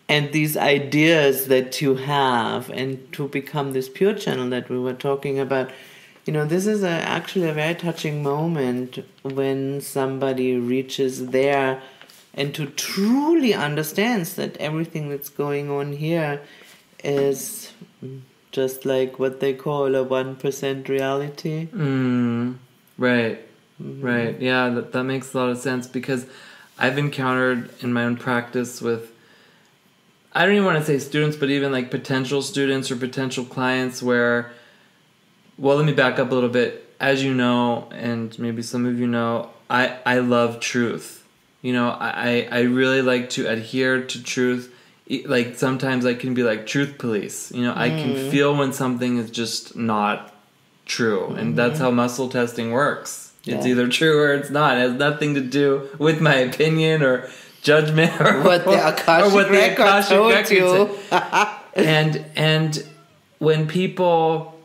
and 0.09 0.31
these 0.31 0.57
ideas 0.57 1.47
that 1.47 1.81
you 1.81 1.95
have 1.95 2.69
and 2.69 3.11
to 3.13 3.27
become 3.27 3.73
this 3.73 3.89
pure 3.89 4.13
channel 4.13 4.49
that 4.49 4.69
we 4.69 4.77
were 4.77 4.93
talking 4.93 5.39
about 5.39 5.71
you 6.25 6.33
know 6.33 6.45
this 6.45 6.65
is 6.65 6.83
a, 6.83 6.89
actually 6.89 7.49
a 7.49 7.53
very 7.53 7.75
touching 7.75 8.23
moment 8.23 8.99
when 9.23 9.81
somebody 9.81 10.55
reaches 10.57 11.27
there 11.27 11.81
and 12.33 12.53
to 12.55 12.65
truly 12.65 13.53
understands 13.53 14.35
that 14.35 14.57
everything 14.57 15.09
that's 15.09 15.29
going 15.29 15.69
on 15.69 15.93
here 15.93 16.41
is 17.03 17.71
just 18.51 18.85
like 18.85 19.19
what 19.19 19.39
they 19.39 19.53
call 19.53 19.93
a 19.95 20.05
1% 20.05 20.87
reality. 20.87 21.67
Mm, 21.67 22.55
right, 22.97 23.39
right. 23.79 24.39
Yeah, 24.39 24.69
that, 24.69 24.93
that 24.93 25.03
makes 25.03 25.33
a 25.33 25.37
lot 25.37 25.49
of 25.49 25.57
sense 25.57 25.87
because 25.87 26.25
I've 26.77 26.97
encountered 26.97 27.69
in 27.81 27.93
my 27.93 28.05
own 28.05 28.17
practice 28.17 28.81
with, 28.81 29.12
I 30.33 30.45
don't 30.45 30.55
even 30.55 30.65
want 30.65 30.79
to 30.79 30.85
say 30.85 30.99
students, 30.99 31.37
but 31.37 31.49
even 31.49 31.71
like 31.71 31.91
potential 31.91 32.41
students 32.41 32.89
or 32.91 32.95
potential 32.95 33.45
clients 33.45 34.01
where, 34.01 34.51
well, 35.57 35.77
let 35.77 35.85
me 35.85 35.93
back 35.93 36.19
up 36.19 36.31
a 36.31 36.33
little 36.33 36.49
bit. 36.49 36.79
As 36.99 37.23
you 37.23 37.33
know, 37.33 37.89
and 37.91 38.37
maybe 38.39 38.61
some 38.61 38.85
of 38.85 38.97
you 38.97 39.07
know, 39.07 39.49
I, 39.69 39.97
I 40.05 40.19
love 40.19 40.59
truth. 40.59 41.25
You 41.61 41.73
know, 41.73 41.89
I, 41.89 42.47
I 42.51 42.61
really 42.61 43.01
like 43.01 43.29
to 43.31 43.47
adhere 43.47 44.03
to 44.03 44.23
truth. 44.23 44.73
Like 45.25 45.55
sometimes 45.55 46.05
I 46.05 46.13
can 46.13 46.33
be 46.33 46.43
like 46.43 46.65
truth 46.65 46.97
police. 46.97 47.51
You 47.51 47.63
know, 47.63 47.73
I 47.75 47.89
can 47.89 48.13
mm. 48.13 48.31
feel 48.31 48.55
when 48.55 48.71
something 48.73 49.17
is 49.17 49.29
just 49.29 49.75
not 49.75 50.33
true 50.85 51.27
and 51.35 51.57
that's 51.57 51.75
mm-hmm. 51.75 51.83
how 51.83 51.91
muscle 51.91 52.29
testing 52.29 52.71
works 52.71 53.31
it's 53.45 53.65
Yeah. 53.65 53.71
either 53.71 53.87
true 53.87 54.21
or 54.21 54.33
it's 54.33 54.49
not 54.49 54.77
it 54.77 54.81
has 54.81 54.93
nothing 54.93 55.35
to 55.35 55.41
do 55.41 55.89
with 55.97 56.21
my 56.21 56.35
opinion 56.35 57.03
or 57.03 57.29
judgment 57.63 58.21
or 58.21 58.41
what 58.41 58.65
the 58.65 58.71
Akashic 58.93 59.49
record 59.49 60.03
told 60.05 60.33
record 60.33 60.51
you. 60.51 60.97
said. 61.09 61.49
and 61.75 62.25
and 62.35 62.85
when 63.39 63.67
people 63.67 64.59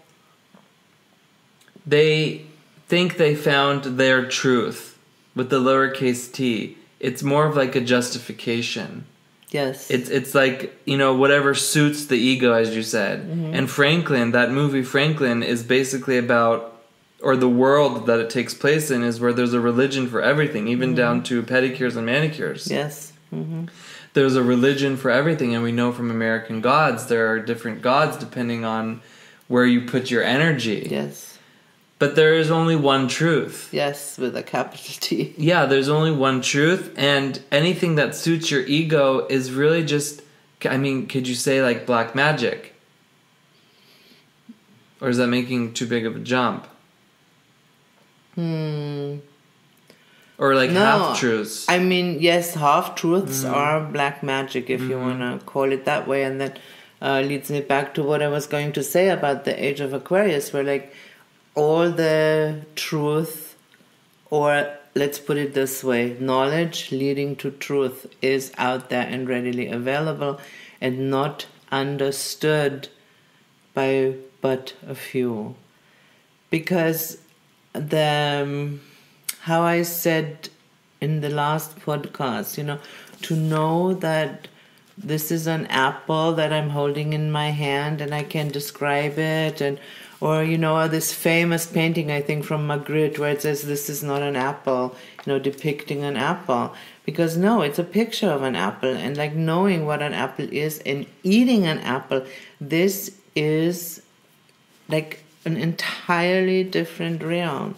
they 1.87 2.45
think 2.89 3.17
they 3.17 3.35
found 3.35 3.85
their 3.99 4.27
truth 4.27 4.99
with 5.35 5.49
the 5.49 5.61
lowercase 5.61 6.31
t 6.31 6.77
it's 7.01 7.23
more 7.23 7.47
of 7.47 7.57
like 7.57 7.75
a 7.75 7.81
justification 7.81 9.05
yes 9.51 9.91
it's 9.91 10.11
it's 10.11 10.35
like 10.35 10.79
you 10.85 10.99
know 10.99 11.15
whatever 11.15 11.55
suits 11.55 12.07
the 12.07 12.17
ego, 12.17 12.53
as 12.53 12.75
you 12.75 12.83
said. 12.83 13.21
Mm-hmm. 13.23 13.55
And 13.55 13.71
Franklyn, 13.71 14.33
that 14.33 14.51
movie 14.51 14.83
Franklyn, 14.83 15.43
is 15.43 15.63
basically 15.63 16.19
about, 16.19 16.78
or 17.23 17.37
the 17.37 17.49
world 17.49 18.07
that 18.07 18.21
it 18.21 18.31
takes 18.31 18.55
place 18.55 18.91
in 18.91 19.03
is 19.03 19.21
where 19.21 19.33
there's 19.33 19.53
a 19.55 19.61
religion 19.61 20.07
for 20.09 20.23
everything, 20.23 20.69
even 20.69 20.95
down 20.95 21.23
to 21.25 21.43
pedicures 21.43 21.97
and 21.97 22.07
manicures. 22.07 22.71
yes 22.71 23.13
hmm 23.31 23.65
There's 24.15 24.37
a 24.37 24.43
religion 24.43 24.97
for 24.97 25.11
everything, 25.11 25.55
and 25.55 25.63
we 25.63 25.73
know 25.73 25.93
from 25.93 26.11
American 26.11 26.61
gods 26.61 27.07
there 27.07 27.31
are 27.31 27.39
different 27.41 27.83
gods 27.83 28.17
depending 28.17 28.65
on 28.65 29.01
where 29.49 29.67
you 29.67 29.81
put 29.87 30.11
your 30.11 30.23
energy. 30.23 30.87
yes 30.91 31.39
But 31.99 32.15
there 32.15 32.35
is 32.35 32.51
only 32.51 32.77
one 32.77 33.09
truth. 33.09 33.69
yes 33.73 34.19
with 34.19 34.37
a 34.37 34.43
capital 34.43 34.95
t 35.01 35.35
Yeah, 35.51 35.67
there's 35.67 35.89
only 35.89 36.13
one 36.13 36.41
truth, 36.41 36.93
and 36.97 37.41
anything 37.51 37.97
that 37.97 38.15
suits 38.15 38.51
your 38.51 38.63
ego 38.67 39.27
is 39.29 39.51
really 39.53 39.85
just. 39.85 40.23
I 40.65 40.77
mean, 40.77 41.07
could 41.07 41.29
you 41.29 41.35
say 41.37 41.63
like 41.63 41.87
black 41.87 42.15
magic? 42.15 42.75
Or 45.01 45.09
is 45.09 45.17
that 45.19 45.29
making 45.29 45.75
too 45.75 45.87
big 45.87 46.05
of 46.07 46.17
a 46.17 46.19
jump? 46.19 46.67
Hmm 48.39 49.17
Or 50.39 50.55
like 50.55 50.71
No, 50.71 50.81
half 50.81 51.19
truths? 51.19 51.67
I 51.69 51.79
mean, 51.81 52.19
yes, 52.21 52.55
half 52.55 52.95
truths 52.95 53.43
Mm-hmm. 53.43 53.55
are 53.55 53.81
black 53.81 54.23
magic, 54.23 54.71
if 54.71 54.83
you 54.83 54.97
want 54.99 55.21
to 55.21 55.45
call 55.45 55.73
it 55.73 55.85
that 55.87 56.07
way. 56.07 56.23
And 56.23 56.41
that 56.41 56.59
uh, 57.03 57.21
leads 57.21 57.51
me 57.51 57.61
back 57.61 57.95
to 57.95 58.03
what 58.05 58.23
I 58.23 58.29
was 58.29 58.47
going 58.47 58.73
to 58.79 58.83
say 58.85 59.09
about 59.09 59.45
the 59.45 59.55
age 59.69 59.81
of 59.81 59.93
Aquarius, 59.93 60.53
where 60.53 60.63
like 60.63 60.93
all 61.57 61.91
the 61.91 62.65
truth, 62.77 63.57
or 64.31 64.53
let's 64.95 65.19
put 65.19 65.37
it 65.37 65.55
this 65.55 65.83
way, 65.83 66.17
knowledge 66.21 66.93
leading 66.93 67.35
to 67.43 67.51
truth 67.51 68.07
is 68.23 68.53
out 68.57 68.89
there 68.91 69.07
and 69.09 69.29
readily 69.29 69.67
available 69.69 70.39
and 70.81 71.11
not 71.11 71.47
understood 71.73 72.89
by 73.75 74.15
but 74.41 74.75
a 74.87 74.95
few. 74.95 75.57
Because 76.51 77.19
the 77.73 78.43
um, 78.43 78.81
how 79.41 79.63
I 79.63 79.83
said 79.83 80.49
in 81.01 81.21
the 81.21 81.31
last 81.31 81.79
podcast, 81.81 82.59
you 82.59 82.65
know, 82.65 82.79
to 83.23 83.37
know 83.37 83.95
that 83.95 84.49
this 84.97 85.31
is 85.31 85.47
an 85.47 85.67
apple 85.67 86.35
that 86.35 86.53
I'm 86.53 86.71
holding 86.71 87.13
in 87.13 87.31
my 87.31 87.51
hand 87.51 88.01
and 88.01 88.15
I 88.15 88.25
can 88.25 88.49
describe 88.49 89.19
it 89.19 89.61
and 89.61 89.79
or 90.21 90.43
you 90.43 90.59
know 90.59 90.89
this 90.89 91.13
famous 91.15 91.67
painting 91.67 92.11
I 92.11 92.21
think 92.21 92.45
from 92.45 92.67
Magritte 92.67 93.19
where 93.19 93.31
it 93.31 93.43
says 93.43 93.63
this 93.63 93.89
is 93.89 94.03
not 94.03 94.23
an 94.23 94.35
apple, 94.35 94.97
you 95.25 95.33
know, 95.33 95.39
depicting 95.39 96.03
an 96.03 96.17
apple. 96.17 96.75
Because 97.05 97.37
no, 97.37 97.63
it's 97.63 97.79
a 97.79 97.85
picture 97.85 98.29
of 98.29 98.43
an 98.43 98.57
apple 98.57 98.95
and 98.95 99.17
like 99.17 99.35
knowing 99.35 99.87
what 99.87 100.03
an 100.03 100.13
apple 100.13 100.49
is 100.53 100.81
and 100.81 101.07
eating 101.23 101.65
an 101.67 101.79
apple, 101.79 102.27
this 102.61 103.17
is 103.37 104.03
like 104.89 105.23
an 105.49 105.57
entirely 105.57 106.63
different 106.63 107.23
realm. 107.23 107.75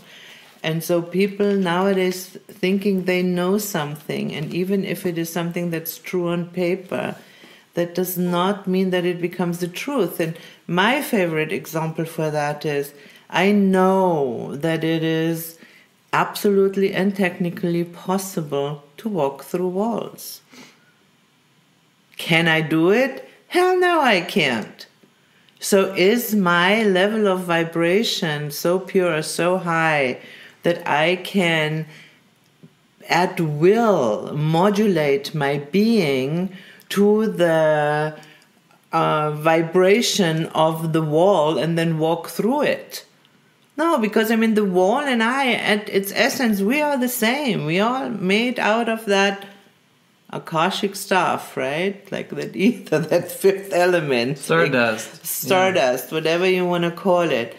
And 0.62 0.84
so 0.84 1.00
people 1.00 1.54
nowadays 1.54 2.36
thinking 2.48 3.04
they 3.04 3.22
know 3.22 3.56
something, 3.56 4.34
and 4.34 4.52
even 4.52 4.84
if 4.84 5.06
it 5.06 5.16
is 5.16 5.32
something 5.32 5.70
that's 5.70 5.96
true 5.96 6.28
on 6.28 6.50
paper, 6.50 7.16
that 7.74 7.94
does 7.94 8.18
not 8.18 8.66
mean 8.66 8.90
that 8.90 9.06
it 9.06 9.20
becomes 9.20 9.60
the 9.60 9.68
truth. 9.68 10.20
And 10.20 10.36
my 10.66 11.00
favorite 11.00 11.52
example 11.52 12.04
for 12.04 12.30
that 12.30 12.66
is 12.66 12.92
I 13.30 13.52
know 13.52 14.56
that 14.56 14.84
it 14.84 15.02
is 15.02 15.58
absolutely 16.12 16.92
and 16.92 17.14
technically 17.14 17.84
possible 17.84 18.82
to 18.98 19.08
walk 19.08 19.44
through 19.44 19.68
walls. 19.68 20.42
Can 22.16 22.48
I 22.48 22.60
do 22.60 22.90
it? 22.90 23.26
Hell 23.48 23.78
no, 23.78 24.00
I 24.00 24.20
can't. 24.20 24.86
So, 25.62 25.95
is 25.95 26.35
my 26.35 26.83
level 26.85 27.29
of 27.29 27.40
vibration 27.40 28.50
so 28.50 28.79
pure, 28.79 29.14
or 29.14 29.23
so 29.23 29.59
high 29.59 30.19
that 30.62 30.83
I 30.88 31.17
can 31.17 31.87
at 33.11 33.38
will 33.40 34.35
modulate 34.35 35.35
my 35.35 35.59
being 35.59 36.57
to 36.88 37.26
the 37.26 38.17
uh, 38.90 39.31
vibration 39.33 40.47
of 40.47 40.95
the 40.95 41.02
wall 41.02 41.59
and 41.59 41.76
then 41.76 41.99
walk 41.99 42.29
through 42.29 42.62
it. 42.62 43.05
No, 43.76 43.99
because 43.99 44.31
I 44.31 44.37
mean, 44.37 44.55
the 44.55 44.64
wall 44.64 45.00
and 45.00 45.23
I, 45.23 45.52
at 45.52 45.88
its 45.88 46.12
essence, 46.14 46.61
we 46.61 46.81
are 46.81 46.97
the 46.97 47.09
same. 47.09 47.67
We 47.67 47.81
are 47.81 48.09
made 48.09 48.59
out 48.59 48.88
of 48.88 49.05
that 49.07 49.47
akashic 50.32 50.96
stuff, 50.96 51.56
right? 51.56 52.10
Like 52.10 52.30
that 52.30 52.56
ether, 52.56 52.99
that 53.10 53.30
fifth 53.30 53.72
element. 53.72 54.38
Stardust. 54.38 55.12
Like 55.12 55.25
stardust, 55.25 56.08
yeah. 56.08 56.14
whatever 56.14 56.49
you 56.49 56.66
want 56.66 56.84
to 56.84 56.90
call 56.90 57.30
it. 57.30 57.56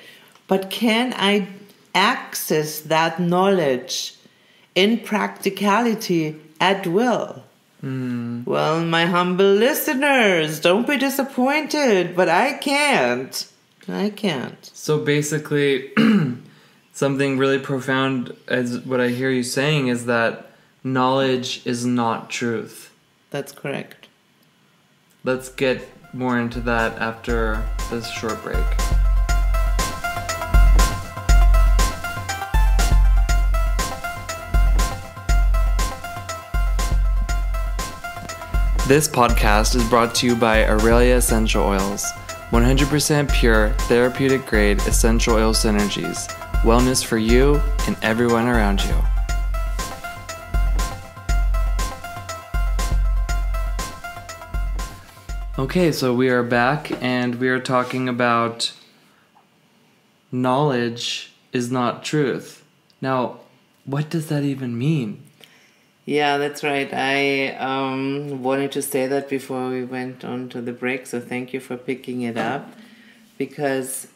But 0.48 0.70
can 0.70 1.14
I 1.16 1.48
access 1.94 2.82
that 2.82 3.20
knowledge 3.20 4.16
in 4.76 5.00
practicality 5.00 6.36
at 6.60 6.88
will? 6.88 7.44
Mm. 7.84 8.46
Well, 8.46 8.84
my 8.86 9.06
humble 9.06 9.54
listeners, 9.54 10.60
don't 10.60 10.86
be 10.86 10.98
disappointed, 10.98 12.16
but 12.16 12.30
I 12.30 12.54
can't. 12.54 13.48
I 13.88 14.12
can't. 14.12 14.70
So 14.74 15.00
basically, 15.00 15.92
something 16.94 17.38
really 17.38 17.58
profound, 17.58 18.36
as 18.48 18.80
what 18.80 19.02
I 19.02 19.08
hear 19.08 19.32
you 19.32 19.44
saying, 19.44 19.88
is 19.88 20.06
that 20.06 20.51
knowledge 20.84 21.62
is 21.66 21.86
not 21.86 22.30
truth. 22.30 22.92
That's 23.30 23.52
correct. 23.52 24.08
Let's 25.24 25.50
get 25.50 25.88
more 26.14 26.40
into 26.40 26.60
that 26.62 26.98
after 26.98 27.64
this 27.92 28.10
short 28.10 28.42
break. 28.44 28.58
This 38.88 39.08
podcast 39.08 39.76
is 39.76 39.88
brought 39.88 40.16
to 40.16 40.26
you 40.26 40.36
by 40.36 40.68
Aurelia 40.68 41.16
Essential 41.16 41.64
Oils, 41.64 42.04
100% 42.50 43.32
pure, 43.32 43.70
therapeutic 43.82 44.46
grade 44.48 44.80
essential 44.80 45.36
oil 45.36 45.54
synergies, 45.54 46.28
wellness 46.64 47.06
for 47.06 47.18
you 47.18 47.62
and 47.88 47.96
everyone 48.02 48.48
around 48.48 48.84
you. 48.84 49.11
Okay, 55.60 55.92
so 55.92 56.14
we 56.14 56.30
are 56.30 56.44
back 56.44 56.92
and 57.04 57.36
we 57.36 57.50
are 57.50 57.60
talking 57.60 58.08
about 58.08 58.72
knowledge 60.32 61.34
is 61.52 61.70
not 61.70 62.06
truth. 62.06 62.64
Now, 63.02 63.42
what 63.84 64.10
does 64.10 64.28
that 64.30 64.44
even 64.44 64.78
mean? 64.78 65.22
Yeah, 66.06 66.38
that's 66.38 66.64
right. 66.64 66.90
I 66.94 67.50
um, 67.56 68.42
wanted 68.42 68.72
to 68.72 68.82
say 68.82 69.08
that 69.08 69.28
before 69.28 69.68
we 69.68 69.84
went 69.84 70.24
on 70.24 70.48
to 70.50 70.62
the 70.62 70.72
break, 70.72 71.06
so 71.06 71.20
thank 71.20 71.54
you 71.54 71.60
for 71.60 71.76
picking 71.76 72.22
it 72.22 72.38
up 72.38 72.72
because 73.38 74.08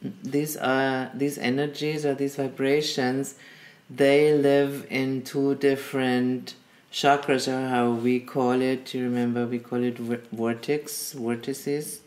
these 0.00 0.56
are 0.56 1.10
these 1.12 1.38
energies 1.38 2.06
or 2.06 2.14
these 2.14 2.36
vibrations 2.36 3.34
they 3.90 4.32
live 4.32 4.86
in 4.90 5.22
two 5.22 5.54
different 5.56 6.54
chakras 6.92 7.46
are 7.52 7.68
how 7.68 7.90
we 7.90 8.18
call 8.18 8.60
it 8.60 8.94
you 8.94 9.02
remember 9.04 9.46
we 9.46 9.58
call 9.58 9.82
it 9.82 9.98
vortex 9.98 11.12
vortices 11.12 12.00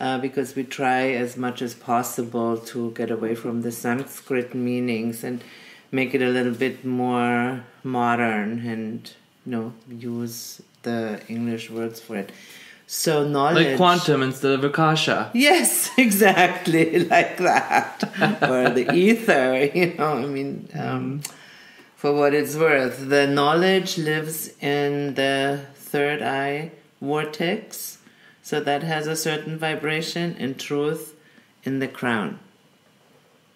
uh, 0.00 0.18
because 0.18 0.56
we 0.56 0.64
try 0.64 1.10
as 1.10 1.36
much 1.36 1.62
as 1.62 1.74
possible 1.74 2.56
to 2.56 2.90
get 2.92 3.10
away 3.10 3.34
from 3.34 3.62
the 3.62 3.70
sanskrit 3.70 4.54
meanings 4.54 5.22
and 5.22 5.44
make 5.90 6.14
it 6.14 6.22
a 6.22 6.28
little 6.28 6.54
bit 6.54 6.84
more 6.84 7.64
modern 7.84 8.66
and 8.66 9.12
you 9.44 9.52
know 9.52 9.72
use 9.88 10.62
the 10.82 11.20
English 11.28 11.70
words 11.70 12.00
for 12.00 12.16
it. 12.16 12.32
So 12.86 13.26
knowledge, 13.26 13.68
like 13.68 13.76
quantum 13.76 14.22
instead 14.22 14.52
of 14.52 14.64
akasha. 14.64 15.30
Yes, 15.32 15.90
exactly 15.96 16.98
like 17.14 17.38
that, 17.38 18.02
or 18.42 18.70
the 18.70 18.92
ether. 18.92 19.70
You 19.74 19.94
know, 19.94 20.14
I 20.18 20.26
mean, 20.26 20.68
um, 20.74 21.22
for 22.02 22.12
what 22.12 22.34
it's 22.34 22.56
worth, 22.56 23.10
the 23.10 23.28
knowledge 23.28 23.96
lives 23.96 24.50
in 24.60 25.14
the 25.14 25.64
third 25.76 26.20
eye 26.20 26.72
vortex, 27.00 27.98
so 28.42 28.58
that 28.58 28.82
has 28.82 29.06
a 29.06 29.14
certain 29.14 29.56
vibration. 29.56 30.34
In 30.34 30.56
truth, 30.56 31.14
in 31.62 31.78
the 31.78 31.86
crown, 31.86 32.40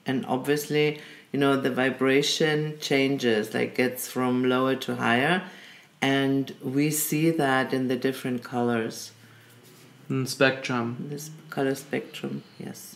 and 0.06 0.24
obviously 0.26 1.00
you 1.32 1.40
know 1.40 1.56
the 1.61 1.72
vibration 1.72 2.78
changes 2.78 3.52
like 3.52 3.74
gets 3.74 4.06
from 4.06 4.44
lower 4.44 4.76
to 4.76 4.94
higher 4.94 5.42
and 6.00 6.54
we 6.62 6.88
see 6.88 7.30
that 7.30 7.72
in 7.72 7.88
the 7.88 7.96
different 7.96 8.44
colors 8.44 9.11
in 10.09 10.24
spectrum 10.24 11.09
this 11.11 11.30
color 11.50 11.74
spectrum 11.74 12.44
yes 12.61 12.94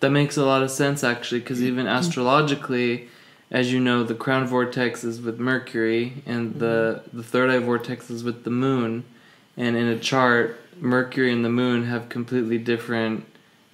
that 0.00 0.10
makes 0.10 0.36
a 0.36 0.44
lot 0.44 0.64
of 0.64 0.72
sense 0.72 1.04
actually 1.04 1.38
because 1.38 1.62
even 1.62 1.86
mm-hmm. 1.86 2.00
astrologically 2.00 3.08
as 3.50 3.72
you 3.72 3.80
know 3.80 4.02
the 4.04 4.14
crown 4.14 4.46
vortex 4.46 5.04
is 5.04 5.20
with 5.20 5.38
mercury 5.38 6.22
and 6.26 6.56
the 6.56 7.02
mm-hmm. 7.02 7.16
the 7.16 7.22
third 7.22 7.50
eye 7.50 7.58
vortex 7.58 8.10
is 8.10 8.22
with 8.22 8.44
the 8.44 8.50
moon 8.50 9.04
and 9.56 9.76
in 9.76 9.86
a 9.88 9.98
chart 9.98 10.60
mercury 10.80 11.32
and 11.32 11.44
the 11.44 11.50
moon 11.50 11.84
have 11.84 12.08
completely 12.08 12.58
different 12.58 13.24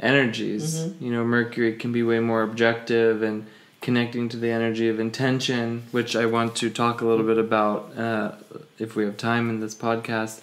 energies. 0.00 0.76
Mm-hmm. 0.76 1.04
You 1.04 1.12
know, 1.12 1.24
Mercury 1.24 1.74
can 1.74 1.92
be 1.92 2.02
way 2.02 2.20
more 2.20 2.42
objective 2.42 3.22
and 3.22 3.46
connecting 3.80 4.28
to 4.30 4.36
the 4.36 4.50
energy 4.50 4.88
of 4.88 4.98
intention, 4.98 5.84
which 5.90 6.16
I 6.16 6.26
want 6.26 6.56
to 6.56 6.70
talk 6.70 7.00
a 7.00 7.06
little 7.06 7.26
bit 7.26 7.38
about 7.38 7.96
uh, 7.96 8.32
if 8.78 8.96
we 8.96 9.04
have 9.04 9.16
time 9.16 9.50
in 9.50 9.60
this 9.60 9.74
podcast. 9.74 10.42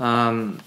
Um, 0.00 0.60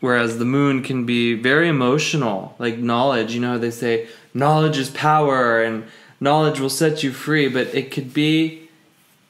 whereas 0.00 0.38
the 0.38 0.44
moon 0.44 0.82
can 0.82 1.06
be 1.06 1.34
very 1.34 1.68
emotional, 1.68 2.54
like 2.58 2.78
knowledge. 2.78 3.34
You 3.34 3.40
know, 3.40 3.58
they 3.58 3.70
say 3.70 4.08
knowledge 4.34 4.78
is 4.78 4.90
power 4.90 5.62
and 5.62 5.84
knowledge 6.20 6.60
will 6.60 6.70
set 6.70 7.02
you 7.02 7.12
free, 7.12 7.48
but 7.48 7.74
it 7.74 7.90
could 7.90 8.12
be, 8.12 8.68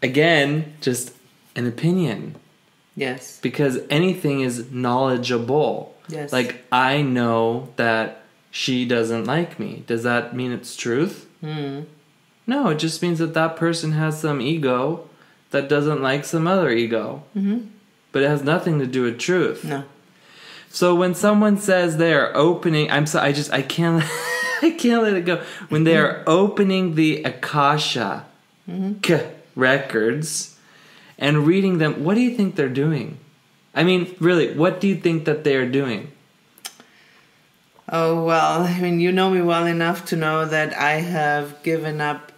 again, 0.03 0.75
just 0.81 1.15
an 1.55 1.67
opinion. 1.67 2.37
Yes. 2.97 3.39
Because 3.41 3.79
anything 3.91 4.41
is 4.41 4.71
knowledgeable. 4.73 5.95
Yes. 6.09 6.33
Like 6.33 6.65
I 6.73 7.03
know 7.03 7.69
that 7.77 8.23
she 8.51 8.85
doesn't 8.85 9.25
like 9.25 9.61
me. 9.61 9.85
Does 9.87 10.03
that 10.03 10.35
mean 10.35 10.53
it's 10.53 10.75
truth? 10.75 11.27
Mm. 11.43 11.87
No, 12.47 12.71
it 12.71 12.79
just 12.79 13.03
means 13.03 13.19
that 13.19 13.35
that 13.35 13.57
person 13.57 13.93
has 13.93 14.21
some 14.21 14.41
ego 14.41 15.09
that 15.51 15.69
doesn't 15.69 16.03
like 16.03 16.25
some 16.25 16.47
other 16.47 16.71
ego. 16.71 17.23
Mm-hmm. 17.37 17.67
But 18.11 18.23
it 18.23 18.29
has 18.29 18.43
nothing 18.43 18.79
to 18.79 18.87
do 18.87 19.03
with 19.03 19.19
truth. 19.19 19.65
No. 19.65 19.85
So 20.71 20.95
when 20.95 21.15
someone 21.15 21.59
says 21.59 21.97
they 21.97 22.15
are 22.15 22.35
opening, 22.35 22.91
I'm 22.91 23.07
sorry, 23.07 23.29
I 23.29 23.33
just 23.33 23.53
I 23.53 23.63
can't 23.63 24.03
I 24.63 24.71
can't 24.71 25.03
let 25.03 25.15
it 25.15 25.25
go. 25.25 25.43
When 25.69 25.85
they 25.85 25.97
are 25.97 26.23
opening 26.27 26.95
the 26.95 27.23
Akasha 27.23 28.27
mm-hmm. 28.69 29.61
records 29.61 30.57
and 31.19 31.47
reading 31.47 31.79
them, 31.79 32.05
what 32.05 32.15
do 32.15 32.21
you 32.21 32.35
think 32.37 32.57
they're 32.57 32.69
doing? 32.69 33.19
I 33.75 33.85
mean, 33.85 34.15
really, 34.19 34.55
what 34.55 34.81
do 34.81 34.89
you 34.89 34.97
think 34.97 35.25
that 35.27 35.45
they 35.45 35.55
are 35.57 35.69
doing? 35.69 36.11
Oh, 37.91 38.25
well, 38.25 38.63
I 38.63 38.81
mean, 38.81 39.01
you 39.01 39.13
know 39.13 39.31
me 39.31 39.41
well 39.41 39.67
enough 39.67 40.05
to 40.07 40.17
know 40.17 40.45
that 40.45 40.77
I 40.77 40.95
have 40.95 41.63
given 41.63 42.01
up 42.01 42.33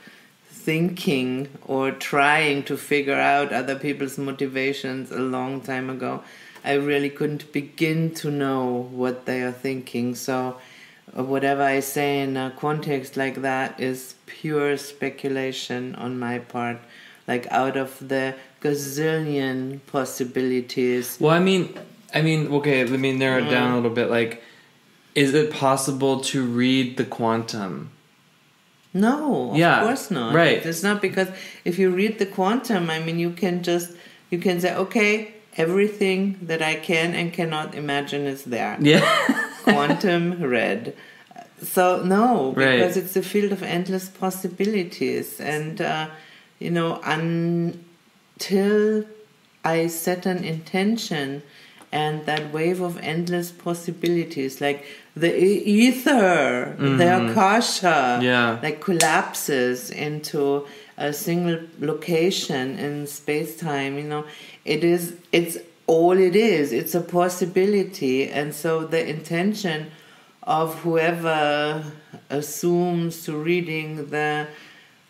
thinking 0.44 1.48
or 1.66 1.90
trying 1.90 2.62
to 2.64 2.76
figure 2.76 3.14
out 3.14 3.52
other 3.52 3.74
people's 3.74 4.18
motivations 4.18 5.10
a 5.10 5.18
long 5.18 5.60
time 5.60 5.90
ago. 5.90 6.22
I 6.62 6.74
really 6.74 7.10
couldn't 7.10 7.50
begin 7.52 8.14
to 8.16 8.30
know 8.30 8.88
what 8.92 9.24
they 9.26 9.42
are 9.42 9.52
thinking. 9.52 10.14
So, 10.14 10.58
whatever 11.14 11.62
I 11.62 11.80
say 11.80 12.20
in 12.20 12.36
a 12.36 12.52
context 12.56 13.16
like 13.16 13.42
that 13.42 13.80
is 13.80 14.14
pure 14.26 14.76
speculation 14.76 15.94
on 15.96 16.18
my 16.18 16.38
part, 16.38 16.78
like 17.26 17.46
out 17.50 17.76
of 17.76 18.08
the 18.08 18.34
gazillion 18.60 19.80
possibilities. 19.86 21.18
Well, 21.20 21.32
I 21.32 21.40
mean, 21.40 21.78
I 22.14 22.22
mean, 22.22 22.52
okay, 22.54 22.84
let 22.84 23.00
me 23.00 23.12
narrow 23.12 23.44
it 23.44 23.50
down 23.50 23.70
a 23.70 23.72
mm. 23.72 23.76
little 23.76 23.90
bit. 23.90 24.10
Like, 24.10 24.42
is 25.14 25.34
it 25.34 25.52
possible 25.52 26.20
to 26.20 26.44
read 26.44 26.96
the 26.96 27.04
quantum? 27.04 27.90
No, 28.92 29.54
yeah, 29.54 29.80
of 29.80 29.86
course 29.86 30.10
not. 30.10 30.34
right. 30.34 30.64
It's 30.64 30.82
not 30.82 31.00
because 31.00 31.28
if 31.64 31.78
you 31.78 31.90
read 31.90 32.18
the 32.18 32.26
quantum, 32.26 32.90
I 32.90 32.98
mean, 32.98 33.18
you 33.18 33.30
can 33.30 33.62
just 33.62 33.92
you 34.30 34.38
can 34.38 34.60
say, 34.60 34.74
okay, 34.74 35.34
everything 35.56 36.38
that 36.42 36.62
I 36.62 36.74
can 36.74 37.14
and 37.14 37.32
cannot 37.32 37.74
imagine 37.74 38.26
is 38.26 38.44
there. 38.44 38.76
Yeah. 38.80 39.46
quantum 39.72 40.42
read. 40.42 40.94
So 41.62 42.02
no, 42.02 42.52
Right. 42.56 42.78
because 42.78 42.96
it's 42.96 43.16
a 43.16 43.22
field 43.22 43.52
of 43.52 43.62
endless 43.62 44.08
possibilities, 44.08 45.40
and 45.40 45.80
uh, 45.80 46.08
you 46.58 46.70
know, 46.70 47.00
until 47.04 49.04
I 49.64 49.86
set 49.88 50.26
an 50.26 50.44
intention 50.44 51.42
and 51.92 52.24
that 52.26 52.52
wave 52.52 52.80
of 52.80 52.98
endless 53.02 53.50
possibilities, 53.50 54.60
like 54.60 54.84
the 55.16 55.34
ether, 55.36 56.76
the 56.78 57.30
akasha, 57.30 58.20
Yeah. 58.22 58.58
like 58.62 58.80
collapses 58.80 59.90
into 59.90 60.66
a 60.96 61.12
single 61.12 61.58
location 61.80 62.78
in 62.78 63.06
space 63.06 63.56
time. 63.56 63.96
You 63.98 64.04
know, 64.04 64.24
it 64.64 64.84
is. 64.84 65.14
It's 65.32 65.58
all 65.94 66.16
it 66.28 66.36
is. 66.36 66.72
It's 66.80 66.94
a 66.94 67.04
possibility, 67.20 68.16
and 68.38 68.54
so 68.62 68.70
the 68.94 69.02
intention 69.16 69.78
of 70.42 70.66
whoever 70.82 71.84
assumes 72.28 73.24
to 73.24 73.32
reading 73.36 74.10
the 74.10 74.46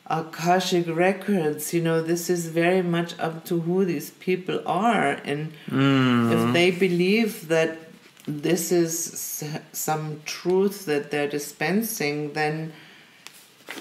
Akashic 0.07 0.87
records, 0.89 1.73
you 1.73 1.83
know, 1.89 2.03
this 2.03 2.29
is 2.29 2.49
very 2.63 2.83
much 2.83 3.11
up 3.27 3.45
to 3.45 3.61
who 3.61 3.85
these 3.85 4.11
people 4.27 4.59
are. 4.67 5.11
And 5.31 5.53
if 5.69 5.73
mm. 5.73 6.53
they 6.53 6.71
believe 6.73 7.47
that 7.47 7.79
this 8.27 8.73
is 8.73 9.45
some 9.73 10.21
truth 10.25 10.87
that 10.87 11.11
they're 11.11 11.29
dispensing, 11.29 12.33
then 12.33 12.73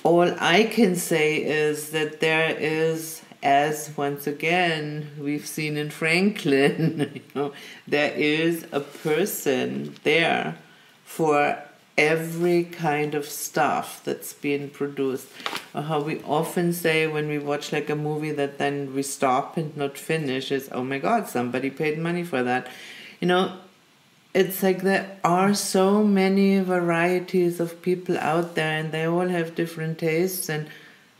all 0.03 0.29
I 0.39 0.65
can 0.65 0.95
say 0.95 1.37
is 1.37 1.89
that 1.95 2.19
there 2.19 2.55
is, 2.59 3.23
as 3.41 3.91
once 3.95 4.27
again 4.27 5.11
we've 5.17 5.47
seen 5.47 5.77
in 5.77 5.89
Franklyn, 5.89 7.11
you 7.15 7.21
know, 7.35 7.53
there 7.87 8.11
is 8.13 8.65
a 8.71 8.79
person 8.79 9.95
there 10.03 10.57
for 11.03 11.57
every 11.97 12.63
kind 12.63 13.13
of 13.13 13.25
stuff 13.25 14.01
that's 14.05 14.31
being 14.31 14.69
produced. 14.69 15.27
Or 15.73 15.81
how 15.81 16.01
we 16.01 16.21
often 16.23 16.71
say 16.71 17.07
when 17.07 17.27
we 17.27 17.37
watch 17.39 17.73
like 17.73 17.89
a 17.89 17.95
movie 17.95 18.31
that 18.31 18.57
then 18.57 18.93
we 18.95 19.03
stop 19.03 19.57
and 19.57 19.75
not 19.75 19.97
finish 19.97 20.51
is, 20.51 20.69
oh 20.71 20.83
my 20.83 20.97
god, 20.97 21.27
somebody 21.27 21.69
paid 21.69 21.99
money 21.99 22.23
for 22.23 22.41
that. 22.41 22.67
You 23.19 23.27
know, 23.27 23.57
it's 24.33 24.63
like 24.63 24.83
there 24.83 25.17
are 25.23 25.53
so 25.53 26.03
many 26.03 26.59
varieties 26.59 27.59
of 27.59 27.81
people 27.81 28.17
out 28.17 28.55
there 28.55 28.79
and 28.79 28.91
they 28.91 29.05
all 29.05 29.27
have 29.27 29.55
different 29.55 29.99
tastes 29.99 30.47
and 30.47 30.67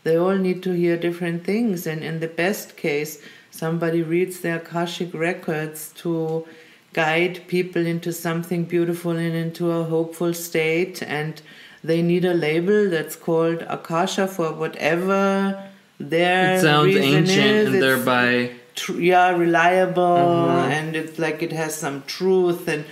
they 0.04 0.16
all 0.18 0.38
need 0.38 0.62
to 0.64 0.72
hear 0.72 0.96
different 0.98 1.44
things 1.44 1.86
and 1.88 2.04
in 2.04 2.20
the 2.20 2.28
best 2.28 2.76
case 2.78 3.22
somebody 3.52 4.02
reads 4.02 4.40
their 4.42 4.58
akashic 4.58 5.14
records 5.14 5.92
to 5.96 6.46
guide 6.94 7.42
people 7.48 7.86
into 7.86 8.12
something 8.14 8.64
beautiful 8.64 9.12
and 9.12 9.36
into 9.36 9.72
a 9.72 9.84
hopeful 9.84 10.34
state 10.34 11.02
and 11.04 11.42
they 11.84 12.02
need 12.02 12.26
a 12.26 12.34
label 12.34 12.90
that's 12.90 13.16
called 13.16 13.62
akasha 13.70 14.28
for 14.28 14.52
whatever 14.54 15.64
their 16.00 16.56
It 16.56 16.62
sounds 16.62 16.96
ancient 16.96 17.28
is. 17.28 17.68
and 17.68 17.76
It's- 17.76 17.82
thereby. 17.82 18.52
tr- 18.76 19.00
yeah 19.12 19.30
reliable 19.36 20.24
Mhm. 20.48 20.70
and 20.78 20.96
it's 20.96 21.20
like 21.20 21.44
it 21.44 21.52
has 21.52 21.76
some 21.76 22.04
truth 22.08 22.68
and 22.68 22.86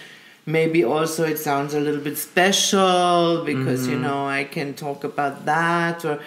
maybe 0.45 0.83
also 0.83 1.23
it 1.25 1.39
sounds 1.39 1.73
a 1.73 1.79
little 1.79 2.01
bit 2.09 2.17
special 2.17 3.43
because 3.45 3.87
you 3.87 3.97
know 4.05 4.25
i 4.39 4.43
can 4.55 4.73
talk 4.73 5.03
about 5.03 5.45
that 5.45 6.03
or 6.05 6.19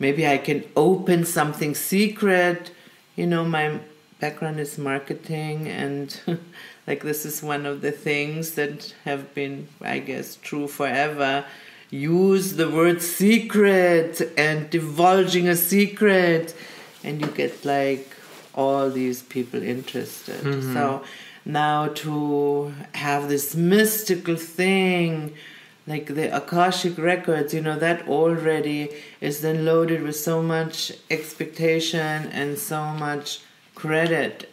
maybe 0.00 0.26
i 0.26 0.36
can 0.36 0.64
open 0.76 1.24
something 1.24 1.74
secret. 1.74 2.72
You 3.14 3.26
know 3.26 3.44
my 3.44 3.78
background 4.18 4.58
is 4.58 4.76
marketing 4.76 5.68
and 5.68 6.20
like 6.86 7.02
this 7.02 7.24
is 7.24 7.42
one 7.42 7.64
of 7.66 7.80
the 7.80 7.92
things 7.92 8.52
that 8.52 8.94
have 9.04 9.32
been 9.34 9.68
i 9.80 10.00
guess 10.00 10.36
true 10.42 10.66
forever. 10.66 11.44
Use 11.90 12.54
the 12.54 12.70
word 12.70 13.02
secret 13.02 14.22
and 14.38 14.70
divulging 14.70 15.48
a 15.48 15.56
secret. 15.56 16.54
And 17.02 17.20
you 17.20 17.26
get 17.28 17.64
like 17.64 18.06
all 18.54 18.90
these 18.90 19.22
people 19.22 19.60
interested. 19.62 20.40
Mm-hmm. 20.44 20.72
So 20.72 21.02
now 21.44 21.88
to 21.88 22.72
have 22.92 23.28
this 23.28 23.56
mystical 23.56 24.36
thing 24.36 25.34
like 25.90 26.06
the 26.06 26.34
akashic 26.34 26.96
records 26.96 27.52
you 27.52 27.60
know 27.60 27.78
that 27.78 28.06
already 28.06 28.88
is 29.20 29.40
then 29.40 29.64
loaded 29.64 30.02
with 30.02 30.16
so 30.16 30.40
much 30.40 30.92
expectation 31.10 32.28
and 32.40 32.56
so 32.58 32.80
much 33.06 33.40
credit 33.74 34.48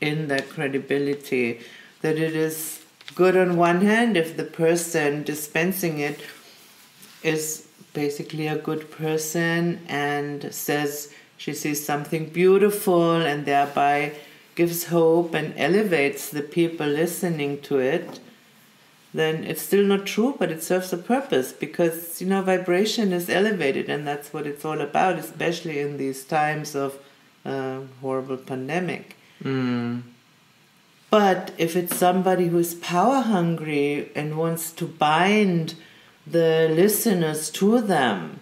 in 0.00 0.28
that 0.28 0.48
credibility 0.48 1.60
that 2.02 2.16
it 2.16 2.36
is 2.36 2.84
good 3.16 3.36
on 3.36 3.56
one 3.56 3.80
hand 3.80 4.16
if 4.16 4.36
the 4.36 4.44
person 4.44 5.22
dispensing 5.24 5.98
it 5.98 6.20
is 7.22 7.66
basically 7.92 8.46
a 8.46 8.56
good 8.68 8.88
person 8.90 9.80
and 9.88 10.54
says 10.54 11.12
she 11.36 11.52
sees 11.52 11.84
something 11.84 12.28
beautiful 12.28 13.14
and 13.30 13.44
thereby 13.44 14.12
gives 14.54 14.84
hope 14.84 15.34
and 15.34 15.52
elevates 15.56 16.30
the 16.30 16.42
people 16.42 16.86
listening 16.86 17.60
to 17.60 17.78
it 17.78 18.20
then 19.18 19.44
it's 19.44 19.62
still 19.62 19.84
not 19.84 20.06
true 20.06 20.34
but 20.38 20.50
it 20.50 20.62
serves 20.62 20.92
a 20.92 20.96
purpose 20.98 21.52
because 21.52 22.20
you 22.20 22.26
know 22.26 22.42
vibration 22.42 23.12
is 23.12 23.28
elevated 23.40 23.88
and 23.88 24.06
that's 24.06 24.32
what 24.32 24.46
it's 24.46 24.64
all 24.64 24.80
about 24.80 25.18
especially 25.24 25.78
in 25.80 25.96
these 25.96 26.24
times 26.24 26.74
of 26.74 26.98
uh, 27.44 27.80
horrible 28.00 28.36
pandemic 28.36 29.16
Mm. 29.44 30.00
but 31.10 31.52
if 31.58 31.76
it's 31.76 31.96
somebody 31.96 32.46
who 32.48 32.58
is 32.58 32.74
power 32.74 33.20
hungry 33.20 34.10
and 34.14 34.36
wants 34.38 34.72
to 34.72 34.86
bind 34.86 35.74
the 36.26 36.68
listeners 36.74 37.50
to 37.50 37.80
them, 37.80 38.40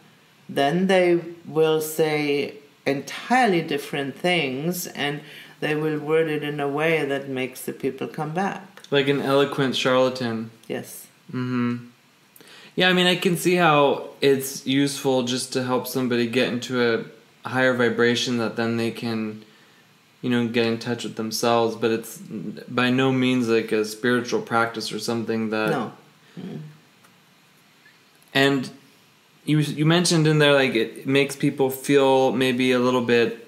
then 0.48 0.86
they 0.86 1.20
will 1.46 1.80
say 1.80 2.54
entirely 2.86 3.60
different 3.60 4.16
things 4.16 4.86
and 4.88 5.20
they 5.60 5.74
will 5.74 5.98
word 5.98 6.28
it 6.28 6.42
in 6.42 6.60
a 6.60 6.68
way 6.68 7.04
that 7.04 7.28
makes 7.28 7.62
the 7.62 7.72
people 7.72 8.06
come 8.06 8.32
back. 8.32 8.73
Like 8.90 9.08
an 9.08 9.20
eloquent 9.20 9.74
charlatan. 9.76 10.50
Yes. 10.68 11.06
hmm 11.30 11.76
Yeah, 12.76 12.88
I 12.88 12.92
mean, 12.92 13.06
I 13.06 13.16
can 13.16 13.36
see 13.36 13.54
how 13.56 14.08
it's 14.20 14.66
useful 14.66 15.22
just 15.24 15.52
to 15.54 15.62
help 15.64 15.86
somebody 15.86 16.26
get 16.26 16.48
into 16.52 16.80
a 16.82 17.48
higher 17.48 17.74
vibration 17.74 18.38
that 18.38 18.56
then 18.56 18.76
they 18.76 18.90
can, 18.90 19.44
you 20.22 20.30
know, 20.30 20.46
get 20.48 20.66
in 20.66 20.78
touch 20.78 21.04
with 21.04 21.16
themselves. 21.16 21.76
But 21.76 21.90
it's 21.92 22.18
by 22.68 22.90
no 22.90 23.10
means 23.12 23.48
like 23.48 23.72
a 23.72 23.84
spiritual 23.84 24.42
practice 24.42 24.92
or 24.92 24.98
something 24.98 25.50
that. 25.50 25.70
no. 25.70 25.92
And 28.32 28.70
you 29.44 29.58
you 29.58 29.86
mentioned 29.86 30.26
in 30.26 30.38
there 30.38 30.52
like 30.54 30.74
it 30.74 31.06
makes 31.06 31.36
people 31.36 31.70
feel 31.70 32.32
maybe 32.32 32.72
a 32.72 32.78
little 32.78 33.02
bit 33.02 33.43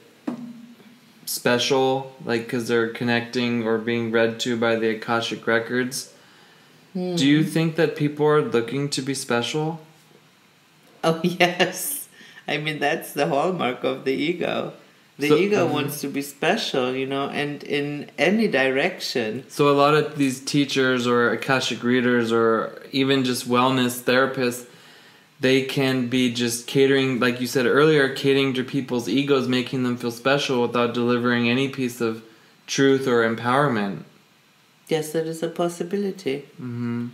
special, 1.27 2.15
like 2.25 2.45
because 2.45 2.69
they're 2.69 2.89
connecting 2.89 3.65
or 3.67 3.77
being 3.79 4.11
read 4.11 4.41
to 4.41 4.57
by 4.57 4.77
the 4.77 4.89
akashic 4.91 5.47
records. 5.47 6.13
Do 6.95 7.27
you 7.27 7.45
think 7.45 7.77
that 7.77 7.95
people 7.95 8.25
are 8.27 8.41
looking 8.41 8.89
to 8.91 9.03
be 9.03 9.13
special? 9.15 9.81
Oh, 11.05 11.21
yes. 11.23 12.09
I 12.49 12.57
mean, 12.57 12.81
that's 12.81 13.13
the 13.13 13.29
hallmark 13.29 13.85
of 13.85 14.05
the 14.05 14.13
ego. 14.13 14.73
The 15.19 15.29
So- 15.29 15.37
ego 15.37 15.69
Mhm. 15.69 15.71
wants 15.71 16.01
to 16.01 16.09
be 16.09 16.21
special, 16.21 16.97
you 16.97 17.07
know, 17.07 17.29
and 17.29 17.63
in 17.63 18.11
any 18.19 18.49
direction. 18.49 19.45
So 19.49 19.69
a 19.69 19.77
lot 19.77 19.95
of 19.95 20.19
these 20.19 20.41
teachers 20.41 21.07
or 21.07 21.31
akashic 21.31 21.85
readers 21.85 22.33
or 22.33 22.83
even 22.91 23.23
just 23.25 23.49
wellness 23.49 24.01
therapists, 24.01 24.65
they 25.41 25.63
can 25.65 26.09
be 26.09 26.33
just 26.33 26.67
catering, 26.67 27.21
like 27.21 27.41
you 27.41 27.47
said 27.47 27.67
earlier, 27.67 28.15
catering 28.15 28.55
to 28.55 28.65
people's 28.65 29.09
egos, 29.09 29.49
making 29.49 29.83
them 29.83 29.97
feel 29.97 30.11
special 30.11 30.63
without 30.63 30.95
delivering 30.95 31.49
any 31.49 31.69
piece 31.69 32.01
of 32.01 32.23
truth 32.67 33.07
or 33.07 33.23
empowerment. 33.29 34.05
Yes, 34.89 35.13
that 35.13 35.27
is 35.27 35.43
a 35.43 35.49
possibility. 35.49 36.45
hmm 36.57 37.09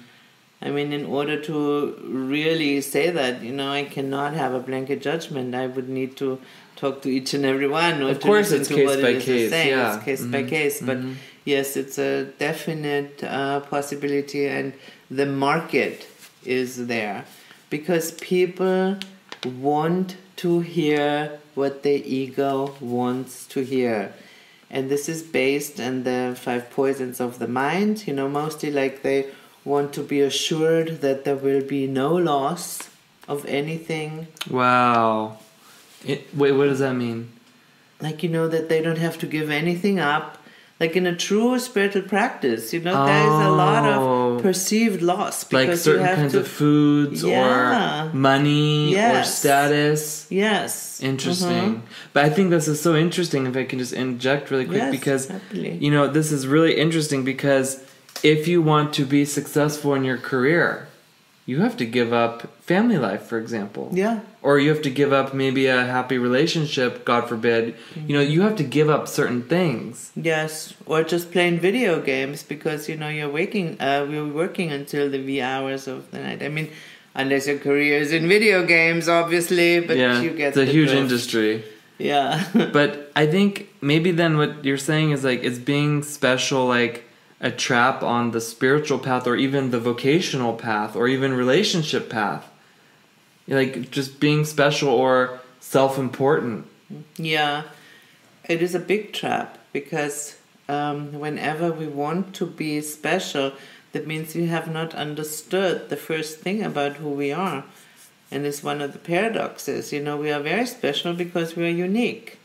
I 0.64 0.70
mean, 0.70 0.92
in 0.92 1.06
order 1.06 1.40
to 1.42 1.96
really 2.04 2.80
say 2.82 3.10
that, 3.10 3.42
you 3.42 3.52
know, 3.52 3.72
I 3.72 3.82
cannot 3.82 4.34
have 4.34 4.54
a 4.54 4.60
blanket 4.60 5.02
judgment. 5.02 5.56
I 5.56 5.66
would 5.66 5.88
need 5.88 6.16
to 6.18 6.40
talk 6.76 7.02
to 7.02 7.08
each 7.10 7.34
and 7.34 7.44
every 7.44 7.66
one. 7.66 8.00
Or 8.00 8.10
Of 8.10 8.20
course 8.20 8.52
it's 8.52 8.68
case 8.68 8.90
it 8.92 9.02
by 9.02 9.08
is 9.08 9.24
case, 9.24 9.50
yeah. 9.50 9.96
It's 9.96 10.04
case 10.04 10.24
by 10.24 10.44
Mhm, 10.44 10.48
case. 10.48 10.80
But 10.80 10.98
mhm. 10.98 11.14
yes, 11.44 11.76
it's 11.76 11.98
a 11.98 12.26
definite 12.38 13.24
uh, 13.24 13.58
possibility, 13.74 14.46
and 14.46 14.74
the 15.10 15.26
market 15.26 16.06
is 16.44 16.86
there 16.86 17.24
because 17.72 18.12
people 18.12 18.98
want 19.66 20.16
to 20.36 20.60
hear 20.60 21.40
what 21.54 21.82
their 21.82 22.00
ego 22.04 22.74
wants 22.80 23.46
to 23.46 23.60
hear. 23.64 24.12
And 24.70 24.90
this 24.90 25.08
is 25.08 25.22
based 25.22 25.80
on 25.80 26.04
the 26.04 26.36
five 26.38 26.64
poisons 26.70 27.18
of 27.18 27.38
the 27.38 27.48
mind, 27.48 28.06
you 28.06 28.12
know, 28.18 28.28
mostly 28.28 28.70
like 28.70 29.02
they 29.02 29.20
want 29.64 29.94
to 29.94 30.02
be 30.02 30.20
assured 30.20 31.00
that 31.00 31.24
there 31.24 31.36
will 31.46 31.64
be 31.76 31.86
no 31.86 32.14
loss 32.14 32.90
of 33.26 33.38
anything. 33.46 34.26
Wow. 34.50 35.38
It, 36.04 36.20
wait, 36.36 36.52
what 36.52 36.66
does 36.66 36.80
that 36.80 36.94
mean? 36.94 37.20
Like, 38.00 38.22
you 38.22 38.28
know, 38.28 38.48
that 38.48 38.68
they 38.68 38.82
don't 38.82 38.98
have 39.06 39.18
to 39.20 39.26
give 39.26 39.48
anything 39.50 39.98
up. 39.98 40.26
Like 40.80 40.94
in 40.96 41.06
a 41.06 41.16
true 41.16 41.58
spiritual 41.58 42.02
practice, 42.02 42.72
you 42.74 42.80
know, 42.80 43.06
there 43.06 43.24
is 43.32 43.46
a 43.46 43.50
lot 43.64 43.84
Oh. 43.86 43.92
of 43.92 44.02
perceived 44.42 45.00
loss 45.02 45.50
Like 45.52 45.72
certain 45.76 46.04
have 46.04 46.16
kinds 46.18 46.32
to. 46.32 46.40
of 46.40 46.48
foods 46.48 47.22
Yeah. 47.22 48.08
or 48.10 48.12
money 48.14 48.96
or 48.96 49.22
status. 49.24 50.26
yes. 50.30 51.00
Interesting. 51.02 51.76
Mm-hmm. 51.76 51.86
But 52.12 52.24
I 52.26 52.30
think 52.30 52.50
this 52.50 52.68
is 52.68 52.80
so 52.80 52.94
interesting 52.96 53.46
if 53.46 53.56
I 53.56 53.64
can 53.64 53.78
just 53.78 53.92
inject 53.92 54.50
really 54.50 54.66
quick 54.66 54.78
Yes, 54.78 54.90
because 54.90 55.28
happily. 55.28 55.76
you 55.78 55.90
know, 55.90 56.06
this 56.06 56.30
is 56.32 56.46
really 56.46 56.74
interesting 56.78 57.24
because 57.24 57.82
if 58.22 58.46
you 58.46 58.62
want 58.62 58.92
to 58.94 59.04
be 59.04 59.24
successful 59.24 59.94
in 59.94 60.04
your 60.04 60.18
career, 60.18 60.86
you 61.44 61.60
have 61.60 61.76
to 61.78 61.84
give 61.84 62.12
up 62.12 62.56
family 62.62 62.98
life, 62.98 63.22
for 63.22 63.38
example. 63.38 63.90
Yeah. 63.92 64.20
Or 64.42 64.58
you 64.58 64.68
have 64.70 64.82
to 64.82 64.90
give 64.90 65.12
up 65.12 65.34
maybe 65.34 65.66
a 65.66 65.84
happy 65.84 66.18
relationship, 66.18 67.04
God 67.04 67.28
forbid. 67.28 67.74
You 68.06 68.14
know, 68.16 68.20
you 68.22 68.42
have 68.42 68.56
to 68.56 68.64
give 68.64 68.88
up 68.88 69.08
certain 69.08 69.42
things. 69.42 70.12
Yes, 70.14 70.74
or 70.86 71.02
just 71.02 71.32
playing 71.32 71.58
video 71.60 72.00
games 72.00 72.42
because 72.42 72.88
you 72.88 72.96
know 72.96 73.08
you're 73.08 73.30
waking, 73.30 73.80
uh, 73.80 74.06
we're 74.08 74.26
working 74.26 74.70
until 74.70 75.10
the 75.10 75.20
wee 75.24 75.40
hours 75.40 75.88
of 75.88 76.10
the 76.12 76.18
night. 76.20 76.42
I 76.42 76.48
mean, 76.48 76.70
unless 77.14 77.46
your 77.46 77.58
career 77.58 77.98
is 77.98 78.12
in 78.12 78.28
video 78.28 78.64
games, 78.66 79.08
obviously, 79.08 79.80
but 79.80 79.96
yeah, 79.96 80.20
you 80.20 80.30
get 80.30 80.48
it's 80.48 80.56
a 80.56 80.64
huge 80.64 80.90
drift. 80.90 81.02
industry. 81.02 81.64
Yeah, 81.98 82.42
But 82.72 83.12
I 83.14 83.26
think 83.26 83.68
maybe 83.80 84.10
then 84.10 84.36
what 84.36 84.64
you're 84.64 84.78
saying 84.78 85.10
is 85.12 85.22
like 85.24 85.44
it's 85.44 85.58
being 85.58 86.02
special, 86.02 86.66
like 86.66 87.04
a 87.42 87.50
trap 87.50 88.02
on 88.04 88.30
the 88.30 88.40
spiritual 88.40 89.00
path, 89.00 89.26
or 89.26 89.36
even 89.36 89.72
the 89.72 89.80
vocational 89.80 90.54
path, 90.54 90.94
or 90.94 91.08
even 91.08 91.34
relationship 91.34 92.08
path. 92.08 92.48
Like 93.48 93.90
just 93.90 94.20
being 94.20 94.44
special 94.44 94.88
or 94.88 95.40
self-important. 95.60 96.66
yeah, 97.16 97.64
it 98.48 98.62
is 98.62 98.74
a 98.74 98.78
big 98.78 99.12
trap 99.12 99.58
because 99.72 100.36
um, 100.68 101.18
whenever 101.18 101.72
we 101.72 101.88
want 101.88 102.34
to 102.36 102.46
be 102.46 102.80
special, 102.80 103.52
that 103.90 104.06
means 104.06 104.34
we 104.34 104.46
have 104.46 104.72
not 104.72 104.94
understood 104.94 105.88
the 105.88 105.96
first 105.96 106.40
thing 106.40 106.62
about 106.62 106.96
who 106.96 107.10
we 107.10 107.32
are, 107.32 107.64
and 108.30 108.46
it's 108.46 108.62
one 108.62 108.80
of 108.80 108.92
the 108.92 108.98
paradoxes. 108.98 109.92
You 109.92 110.00
know, 110.00 110.16
we 110.16 110.30
are 110.30 110.40
very 110.40 110.66
special 110.66 111.12
because 111.12 111.56
we 111.56 111.66
are 111.66 111.78
unique. 111.88 112.38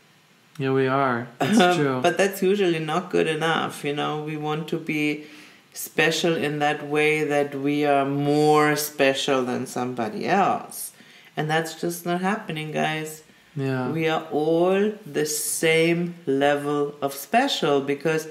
Yeah, 0.58 0.72
we 0.72 0.86
are. 0.88 1.28
That's 1.38 1.58
Um, 1.60 1.76
true. 1.76 2.00
But 2.02 2.18
that's 2.18 2.42
usually 2.42 2.80
not 2.80 3.10
good 3.10 3.26
enough. 3.28 3.84
You 3.84 3.94
know, 3.94 4.22
we 4.24 4.36
want 4.36 4.66
to 4.68 4.78
be 4.78 5.24
special 5.72 6.34
in 6.34 6.58
that 6.58 6.86
way 6.88 7.22
that 7.24 7.54
we 7.54 7.84
are 7.86 8.04
more 8.04 8.74
special 8.76 9.44
than 9.44 9.66
somebody 9.66 10.26
else. 10.26 10.92
And 11.36 11.48
that's 11.48 11.80
just 11.80 12.04
not 12.04 12.20
happening, 12.20 12.72
guys. 12.72 13.22
yeah. 13.54 13.88
We 13.90 14.08
are 14.08 14.24
all 14.32 14.92
the 15.06 15.26
same 15.26 16.14
level 16.26 16.94
of 17.00 17.14
special 17.14 17.80
because 17.80 18.26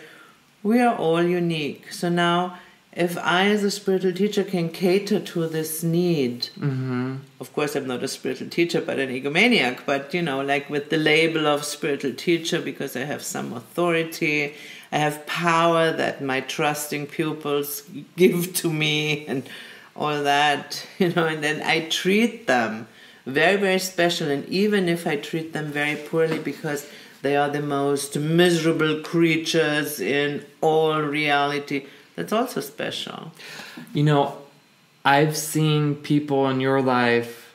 we 0.64 0.82
are 0.82 0.96
all 0.98 1.24
unique. 1.24 1.94
So 1.94 2.10
now, 2.10 2.58
if 2.98 3.16
I, 3.20 3.46
as 3.50 3.64
a 3.64 3.70
spiritual 3.70 4.14
teacher, 4.14 4.44
can 4.44 4.70
cater 4.70 5.20
to 5.20 5.48
this 5.48 5.84
need, 5.84 6.50
mm-hmm. 6.60 7.18
of 7.40 7.54
course 7.54 7.76
i'm 7.76 7.86
not 7.86 8.04
a 8.04 8.08
spiritual 8.08 8.50
teacher 8.50 8.82
but 8.82 8.98
an 8.98 9.10
egomaniac 9.10 9.86
but 9.86 10.14
you 10.14 10.22
know 10.22 10.42
like 10.42 10.70
with 10.70 10.90
the 10.90 10.98
label 10.98 11.46
of 11.46 11.64
spiritual 11.64 12.14
teacher 12.14 12.60
because 12.60 12.96
i 12.96 13.02
have 13.02 13.22
some 13.22 13.54
authority 13.54 14.54
i 14.92 14.98
have 14.98 15.26
power 15.28 15.92
that 15.92 16.22
my 16.22 16.42
trusting 16.42 17.06
pupils 17.06 17.84
give 18.16 18.54
to 18.54 18.74
me 18.74 19.26
and 19.28 19.48
all 19.96 20.24
that 20.24 20.86
you 20.98 21.10
know 21.14 21.28
and 21.28 21.44
then 21.44 21.62
i 21.62 21.80
treat 21.90 22.48
them 22.48 22.88
very 23.26 23.58
very 23.58 23.80
special 23.80 24.30
and 24.30 24.48
even 24.50 24.90
if 24.90 25.06
i 25.06 25.16
treat 25.16 25.54
them 25.54 25.68
very 25.72 25.96
poorly 25.96 26.40
because 26.40 26.90
they 27.22 27.36
are 27.36 27.50
the 27.50 27.62
most 27.62 28.18
miserable 28.18 29.02
creatures 29.02 30.00
in 30.00 30.44
all 30.62 31.02
reality 31.02 31.86
that's 32.18 32.34
also 32.34 32.60
special 32.60 33.32
You 33.94 34.04
know, 34.04 34.38
I've 35.06 35.38
seen 35.38 35.96
people 35.96 36.50
in 36.50 36.60
your 36.60 36.82
life 36.82 37.54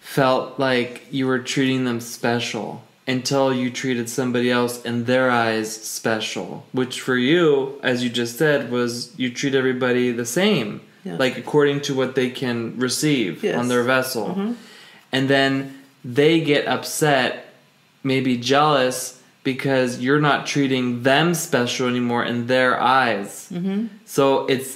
felt 0.00 0.58
like 0.58 1.06
you 1.10 1.26
were 1.26 1.38
treating 1.38 1.84
them 1.84 2.00
special 2.00 2.82
until 3.06 3.54
you 3.54 3.70
treated 3.70 4.10
somebody 4.10 4.50
else 4.50 4.82
in 4.84 5.04
their 5.04 5.30
eyes 5.30 5.74
special, 5.74 6.66
which 6.72 7.00
for 7.00 7.16
you, 7.16 7.78
as 7.82 8.04
you 8.04 8.10
just 8.10 8.36
said, 8.36 8.70
was 8.70 9.18
you 9.18 9.30
treat 9.30 9.54
everybody 9.54 10.10
the 10.12 10.26
same, 10.26 10.80
Yeah. 11.04 11.16
like 11.16 11.38
according 11.38 11.80
to 11.82 11.94
what 11.94 12.14
they 12.14 12.28
can 12.28 12.74
receive 12.76 13.42
Yes. 13.42 13.56
on 13.56 13.68
their 13.68 13.82
vessel. 13.82 14.34
Mhm. 14.36 14.54
And 15.12 15.28
then 15.30 15.78
they 16.04 16.40
get 16.40 16.66
upset, 16.66 17.54
maybe 18.02 18.36
jealous 18.36 19.17
because 19.52 19.90
you're 20.04 20.20
not 20.30 20.46
treating 20.46 20.84
them 21.04 21.32
special 21.32 21.88
anymore 21.88 22.22
in 22.32 22.38
their 22.52 22.72
eyes. 23.00 23.48
mm-hmm. 23.50 23.86
So 24.04 24.46
it's 24.46 24.70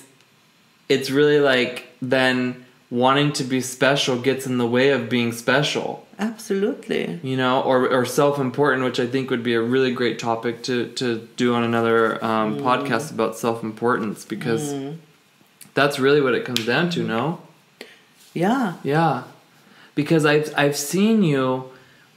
it's 0.88 1.08
really 1.18 1.40
like 1.52 1.74
then 2.00 2.64
wanting 2.90 3.32
to 3.32 3.44
be 3.44 3.60
special 3.60 4.14
gets 4.28 4.46
in 4.50 4.56
the 4.58 4.66
way 4.76 4.88
of 4.96 5.00
being 5.16 5.30
special, 5.32 5.88
absolutely 6.18 7.04
you 7.30 7.36
know, 7.42 7.54
or 7.70 7.78
or 7.96 8.04
self 8.06 8.38
important, 8.48 8.80
which 8.88 9.00
I 9.04 9.06
think 9.12 9.30
would 9.30 9.44
be 9.50 9.54
a 9.62 9.64
really 9.74 9.92
great 10.00 10.18
topic 10.18 10.54
to 10.68 10.74
to 11.00 11.06
do 11.36 11.54
on 11.56 11.62
another 11.64 12.00
um, 12.30 12.48
podcast 12.66 13.06
about 13.16 13.32
self 13.36 13.58
importance 13.62 14.18
because 14.34 14.62
Mm. 14.72 14.96
that's 15.78 15.96
really 16.04 16.22
what 16.26 16.34
it 16.38 16.44
comes 16.48 16.64
down 16.72 16.84
to. 16.94 17.00
No, 17.16 17.24
yeah 18.44 18.74
yeah, 18.94 19.14
because 19.94 20.22
I've 20.32 20.48
I've 20.62 20.76
seen 20.92 21.22
you 21.32 21.44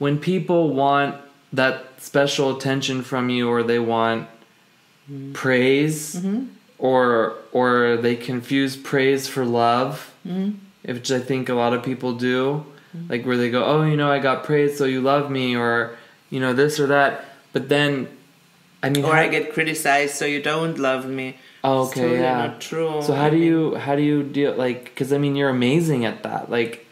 when 0.02 0.14
people 0.32 0.62
want 0.84 1.12
that 1.56 1.74
special 1.98 2.56
attention 2.56 3.02
from 3.02 3.28
you 3.30 3.48
or 3.48 3.62
they 3.62 3.78
want 3.78 4.28
praise 5.32 6.16
Mm-hmm. 6.16 6.44
or 6.78 7.34
or 7.52 7.96
they 7.96 8.16
confuse 8.16 8.76
praise 8.76 9.28
for 9.28 9.44
love 9.44 10.12
Mm-hmm. 10.26 10.58
which 10.92 11.10
i 11.12 11.20
think 11.20 11.48
a 11.48 11.54
lot 11.54 11.72
of 11.72 11.82
people 11.84 12.12
do 12.14 12.64
like 13.08 13.24
where 13.24 13.36
they 13.36 13.50
go 13.50 13.64
oh 13.64 13.82
you 13.82 13.96
know 13.96 14.10
i 14.10 14.18
got 14.18 14.42
praise 14.44 14.76
so 14.76 14.84
you 14.84 15.00
love 15.00 15.30
me 15.30 15.54
or 15.56 15.96
you 16.30 16.40
know 16.40 16.52
this 16.52 16.80
or 16.80 16.86
that 16.88 17.24
but 17.52 17.68
then 17.68 18.08
i 18.82 18.88
mean 18.90 19.04
or 19.04 19.14
how- 19.14 19.20
I 19.22 19.28
get 19.28 19.52
criticized, 19.52 20.14
so 20.16 20.24
you 20.24 20.42
don't 20.42 20.78
love 20.78 21.06
me. 21.06 21.36
oh, 21.62 21.86
okay 21.86 22.00
totally 22.00 22.20
yeah 22.20 22.46
not 22.46 22.60
true. 22.60 23.00
so 23.02 23.14
how 23.14 23.30
do 23.30 23.36
you 23.38 23.76
how 23.76 23.94
do 23.94 24.02
you 24.02 24.22
deal 24.24 24.54
like 24.54 24.84
because 24.86 25.12
i 25.12 25.18
mean 25.18 25.36
you're 25.36 25.50
amazing 25.50 26.04
at 26.04 26.22
that 26.24 26.50
like 26.50 26.85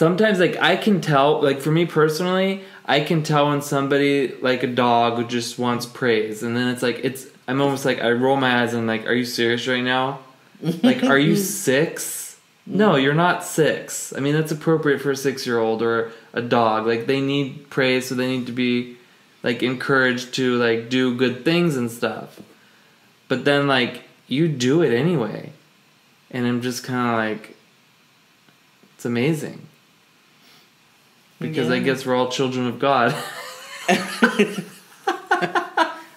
sometimes 0.00 0.38
like 0.38 0.56
i 0.62 0.76
can 0.76 0.98
tell 1.02 1.42
like 1.42 1.60
for 1.60 1.70
me 1.70 1.84
personally 1.84 2.62
i 2.86 3.00
can 3.00 3.22
tell 3.22 3.50
when 3.50 3.60
somebody 3.60 4.34
like 4.40 4.62
a 4.62 4.66
dog 4.66 5.28
just 5.28 5.58
wants 5.58 5.84
praise. 5.84 6.42
And 6.42 6.56
then 6.56 6.68
it's 6.68 6.82
like 6.82 7.00
it's 7.04 7.26
i'm 7.46 7.60
almost 7.60 7.84
like 7.84 8.00
i 8.00 8.10
roll 8.10 8.38
my 8.38 8.62
eyes 8.62 8.72
and 8.72 8.80
I'm 8.80 8.86
like 8.86 9.06
are 9.06 9.12
you 9.12 9.26
serious 9.26 9.68
right 9.68 9.84
now? 9.84 10.20
Like 10.82 11.02
are 11.02 11.18
you 11.18 11.36
six? 11.66 12.40
No 12.64 12.96
you're 12.96 13.20
not 13.26 13.44
six. 13.44 14.14
I 14.16 14.20
mean 14.20 14.32
that's 14.32 14.50
appropriate 14.50 15.02
for 15.02 15.10
a 15.10 15.16
six 15.16 15.46
year 15.46 15.58
old 15.58 15.82
or 15.82 16.12
a 16.32 16.40
dog. 16.40 16.86
Like 16.86 17.04
they 17.06 17.20
need 17.20 17.68
praise 17.68 18.08
so 18.08 18.14
they 18.14 18.28
need 18.28 18.46
to 18.46 18.52
be 18.52 18.96
like 19.42 19.62
encouraged 19.62 20.32
to 20.36 20.56
like 20.56 20.88
do 20.88 21.14
good 21.14 21.44
things 21.44 21.76
and 21.76 21.90
stuff. 21.90 22.40
But 23.28 23.44
then 23.44 23.68
like 23.68 24.04
you 24.28 24.48
do 24.48 24.80
it 24.80 24.94
anyway. 24.94 25.52
And 26.30 26.46
i'm 26.46 26.62
just 26.62 26.84
kind 26.84 27.06
of 27.06 27.16
like 27.16 27.54
it's 28.94 29.04
amazing 29.04 29.66
because 31.40 31.70
i 31.70 31.78
guess 31.80 32.04
we're 32.06 32.14
all 32.16 32.28
children 32.30 32.66
of 32.66 32.78
god 32.78 33.14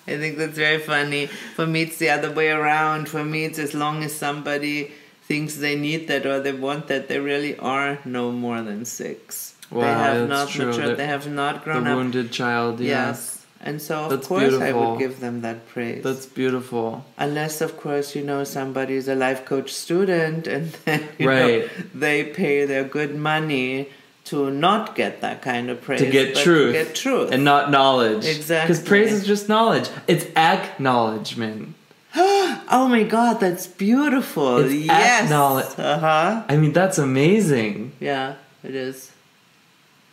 I 0.05 0.17
think 0.17 0.37
that's 0.37 0.57
very 0.57 0.79
funny. 0.79 1.27
For 1.27 1.65
me, 1.65 1.83
it's 1.83 1.97
the 1.97 2.09
other 2.09 2.29
way 2.31 2.49
around. 2.49 3.07
For 3.09 3.23
me, 3.23 3.45
it's 3.45 3.57
as 3.57 3.73
long 3.73 4.03
as 4.03 4.13
somebody 4.13 4.91
thinks 5.23 5.55
they 5.55 5.75
need 5.75 6.07
that 6.09 6.25
or 6.25 6.39
they 6.41 6.51
want 6.51 6.87
that, 6.87 7.07
they 7.07 7.19
really 7.19 7.57
are 7.57 7.99
no 8.05 8.31
more 8.31 8.61
than 8.61 8.83
six. 8.85 9.55
they 9.71 9.79
have 9.79 10.27
that's 10.27 10.29
not 10.29 10.49
true. 10.49 10.65
matured. 10.67 10.89
The- 10.89 10.95
They 10.95 11.07
have 11.07 11.27
not 11.27 11.55
the 11.55 11.61
grown 11.63 11.87
up. 11.87 11.95
wounded 11.97 12.31
child 12.31 12.79
yeah 12.81 13.07
Yes. 13.07 13.45
And 13.65 13.81
so, 13.81 14.03
of 14.03 14.09
That's 14.09 14.27
course, 14.27 14.55
I 14.55 14.73
would 14.73 14.99
give 14.99 15.21
them 15.21 15.39
that 15.41 15.65
praise. 15.69 16.03
that's 16.03 16.25
beautiful 16.25 17.05
Unless, 17.17 17.61
of 17.61 17.77
course, 17.77 18.13
you 18.13 18.21
know 18.21 18.43
somebody 18.43 18.95
is 18.95 19.07
a 19.07 19.15
life 19.15 19.45
coach 19.45 19.71
student 19.71 20.47
and 20.47 20.65
then 20.85 20.99
Right. 21.17 21.61
know, 21.65 21.69
they 21.95 22.25
pay 22.25 22.65
their 22.65 22.83
good 22.83 23.15
money 23.15 23.87
to 24.25 24.49
not 24.49 24.95
get 24.95 25.21
that 25.21 25.41
kind 25.41 25.69
of 25.69 25.81
praise. 25.81 25.99
to 25.99 26.09
get 26.09 26.35
truth, 26.35 26.73
To 26.75 26.83
get 26.83 26.95
truth. 26.95 27.31
and 27.31 27.43
not 27.43 27.71
knowledge. 27.71 28.25
Exactly. 28.25 28.73
Because 28.73 28.87
praise 28.87 29.11
is 29.11 29.25
just 29.25 29.49
knowledge. 29.49 29.89
It's 30.07 30.25
acknowledgement. 30.35 31.75
oh 32.15 32.87
my 32.89 33.03
god, 33.03 33.39
that's 33.39 33.67
beautiful. 33.67 34.57
It's 34.59 34.73
yes. 34.73 35.23
acknowledge- 35.25 35.77
Uh 35.77 35.99
huh. 35.99 36.43
I 36.47 36.55
mean, 36.57 36.71
that's 36.73 36.97
amazing. 36.97 37.91
Yeah, 37.99 38.35
it 38.63 38.75
is. 38.75 39.11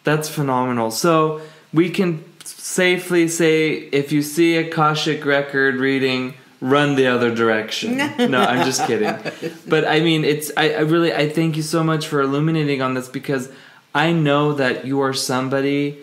That's 0.05 0.29
phenomenal. 0.29 0.91
So 0.91 1.41
we 1.73 1.91
can 1.91 2.25
safely 2.45 3.29
say 3.29 3.73
if 3.93 4.13
you 4.13 4.23
see 4.23 4.57
Akashic 4.57 5.25
record 5.25 5.77
reading, 5.77 6.35
run 6.61 6.95
the 6.97 7.07
other 7.07 7.33
direction. 7.35 7.97
no, 7.97 8.41
I'm 8.41 8.65
just 8.65 8.87
kidding. 8.87 9.15
But 9.69 9.87
I 9.87 10.01
mean, 10.01 10.25
it's 10.25 10.51
I, 10.57 10.71
I 10.75 10.81
really 10.81 11.13
I 11.13 11.29
thank 11.29 11.57
you 11.57 11.63
so 11.63 11.85
much 11.85 12.07
for 12.09 12.21
illuminating 12.23 12.83
on 12.83 12.95
this 12.95 13.09
because 13.09 13.51
I 13.95 14.13
know 14.13 14.53
that 14.55 14.85
you 14.85 15.01
are 15.01 15.13
somebody 15.13 15.99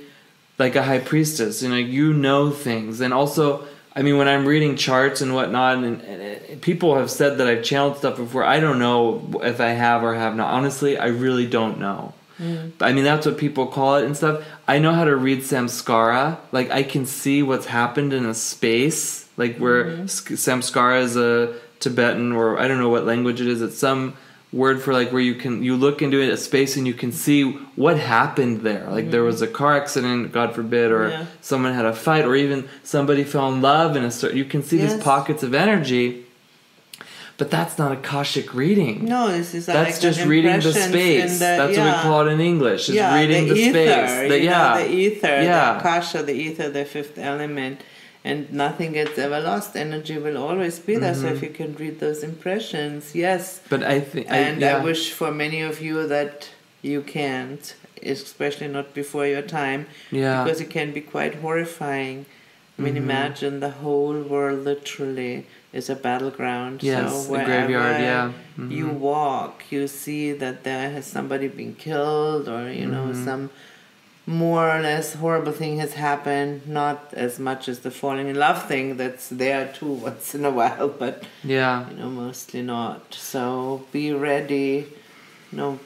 like 0.58 0.76
a 0.76 0.84
high 0.84 1.00
priestess. 1.00 1.62
You 1.62 1.70
know, 1.70 1.76
you 1.76 2.14
know 2.14 2.52
things, 2.52 3.02
and 3.02 3.14
also. 3.14 3.68
I 3.96 4.04
mean, 4.04 4.20
when 4.20 4.28
I'm 4.28 4.46
reading 4.46 4.76
charts 4.76 5.22
and 5.22 5.34
whatnot, 5.34 5.78
and, 5.78 6.02
and 6.04 6.22
it, 6.22 6.62
people 6.62 6.98
have 6.98 7.10
said 7.10 7.40
that 7.40 7.48
I've 7.48 7.64
channeled 7.64 7.98
stuff 7.98 8.18
before. 8.18 8.44
I 8.44 8.60
don't 8.60 8.78
know 8.78 9.42
if 9.42 9.60
I 9.60 9.70
have 9.70 10.04
or 10.04 10.14
have 10.14 10.36
not. 10.36 10.54
Honestly, 10.54 11.00
I 11.00 11.08
really 11.08 11.48
don't 11.48 11.80
know. 11.80 12.14
Mm. 12.40 12.74
I 12.80 12.94
mean, 12.94 13.04
that's 13.04 13.26
what 13.26 13.38
people 13.38 13.68
call 13.68 13.96
it 13.96 14.06
and 14.06 14.16
stuff. 14.16 14.46
I 14.68 14.80
know 14.80 14.94
how 14.94 15.06
to 15.06 15.16
read 15.16 15.40
samskara. 15.40 16.38
Like, 16.52 16.70
I 16.70 16.84
can 16.84 17.06
see 17.06 17.42
what's 17.42 17.66
happened 17.66 18.14
in 18.14 18.26
a 18.26 18.34
space, 18.34 19.28
like 19.38 19.58
where 19.58 20.08
sk 20.08 20.30
samskara 20.34 21.02
is 21.02 21.18
a 21.18 21.56
Tibetan 21.80 22.32
or 22.32 22.60
I 22.60 22.68
don't 22.68 22.80
know 22.80 22.90
what 22.90 23.06
language 23.06 23.42
it 23.42 23.48
is. 23.48 23.62
It's 23.62 23.78
some 23.78 24.16
word 24.58 24.82
for 24.82 24.92
like 24.92 25.12
where 25.12 25.22
you 25.22 25.36
can 25.36 25.64
you 25.64 25.78
look 25.78 26.02
into 26.02 26.20
a 26.20 26.36
space 26.36 26.76
and 26.78 26.88
you 26.88 26.94
can 26.94 27.12
see 27.12 27.44
what 27.76 27.98
happened 28.00 28.62
there. 28.62 28.86
Like 28.90 29.12
there 29.12 29.22
mm-hmm. 29.22 29.28
was 29.28 29.42
a 29.42 29.48
car 29.48 29.78
accident, 29.78 30.32
God 30.34 30.56
forbid, 30.56 30.92
or 30.92 31.10
Yeah. 31.10 31.26
someone 31.42 31.74
had 31.74 31.86
a 31.86 31.94
fight, 31.94 32.26
or 32.26 32.36
even 32.36 32.68
somebody 32.84 33.24
fell 33.24 33.48
in 33.54 33.62
love 33.62 33.96
and 33.96 34.06
a 34.06 34.12
certain. 34.12 34.38
You 34.38 34.46
can 34.46 34.64
see 34.64 34.78
these 34.78 34.98
pockets 35.12 35.44
of 35.44 35.54
energy. 35.54 36.24
But 37.38 37.52
that's 37.52 37.78
not 37.78 37.92
Akashic 37.92 38.56
reading. 38.56 39.06
No, 39.06 39.28
this 39.28 39.54
is 39.54 39.68
That's 39.68 39.92
like 39.92 40.02
just 40.02 40.26
reading 40.26 40.60
the 40.60 40.74
space. 40.74 41.34
the- 41.34 41.46
That's 41.46 41.78
what 41.78 41.86
we 41.86 42.02
call 42.02 42.28
it 42.28 42.32
in 42.32 42.40
English. 42.42 42.90
Is 42.90 42.96
yeah, 42.96 43.16
reading 43.16 43.48
the, 43.48 43.54
ether, 43.54 43.70
space. 43.70 44.30
The- 44.30 44.40
you 44.40 44.46
know, 44.46 44.52
yeah. 44.52 44.78
the 44.80 44.90
ether, 44.92 45.28
Yeah. 45.28 45.74
the 45.74 45.80
kasha, 45.84 46.24
the 46.24 46.34
ether, 46.34 46.68
the 46.72 46.84
fifth 46.84 47.20
element, 47.20 47.82
and 48.28 48.52
nothing 48.52 48.92
gets 49.00 49.18
ever 49.18 49.40
lost. 49.40 49.76
Energy 49.76 50.18
will 50.18 50.38
always 50.38 50.80
be 50.80 50.96
there. 50.98 51.14
Mm-hmm. 51.14 51.22
So 51.22 51.28
if 51.36 51.42
you 51.42 51.50
can 51.50 51.72
read 51.76 51.96
those 52.06 52.24
impressions, 52.32 53.16
yes. 53.16 53.62
But 53.70 53.82
I 53.84 54.00
think, 54.02 54.28
And 54.30 54.60
yeah. 54.62 54.78
I 54.78 54.84
wish 54.84 55.04
for 55.20 55.32
many 55.32 55.62
of 55.62 55.82
you 55.82 56.06
that 56.08 56.50
you 56.82 57.02
can't, 57.02 57.64
especially 58.04 58.68
not 58.68 58.94
before 58.94 59.26
your 59.26 59.42
time, 59.62 59.82
Yeah. 60.12 60.44
because 60.44 60.60
it 60.66 60.70
can 60.70 60.92
be 60.92 61.02
quite 61.16 61.36
horrifying. 61.46 62.26
I 62.78 62.82
mean, 62.84 62.94
Mhm. 62.96 63.08
imagine 63.08 63.54
the 63.68 63.76
whole 63.84 64.20
world 64.34 64.60
literally 64.72 65.36
is 65.80 65.90
a 65.90 65.96
battleground. 65.96 66.76
Yes, 66.84 67.28
so 67.28 67.34
a 67.36 67.44
graveyard, 67.50 68.00
yeah. 68.12 68.26
You 68.80 68.88
Mhm. 68.88 69.00
walk, 69.12 69.56
you 69.76 69.88
see 70.04 70.26
that 70.44 70.56
there 70.70 70.90
has 70.96 71.06
somebody 71.18 71.48
been 71.62 71.74
killed, 71.88 72.46
or 72.56 72.64
you 72.80 72.88
know 72.94 73.08
Mhm. 73.12 73.26
some 73.28 73.44
more 74.28 74.70
or 74.70 74.82
less 74.82 75.14
horrible 75.14 75.54
thing 75.54 75.80
has 75.80 75.94
happened. 75.94 76.68
Not 76.68 77.14
as 77.14 77.40
much 77.40 77.68
as 77.70 77.80
the 77.80 77.90
falling 77.90 78.28
in 78.28 78.36
love 78.36 78.68
thing 78.68 78.98
that's 78.98 79.30
there 79.30 79.72
too 79.74 79.92
once 80.08 80.36
in 80.36 80.46
a 80.46 80.52
while, 80.52 80.90
but 80.90 81.24
yeah. 81.44 81.90
you 81.90 81.96
know 81.96 82.10
mostly 82.10 82.62
not. 82.62 83.14
So 83.14 83.86
be 83.92 84.12
ready. 84.14 84.86
You 85.52 85.58
know, 85.58 85.80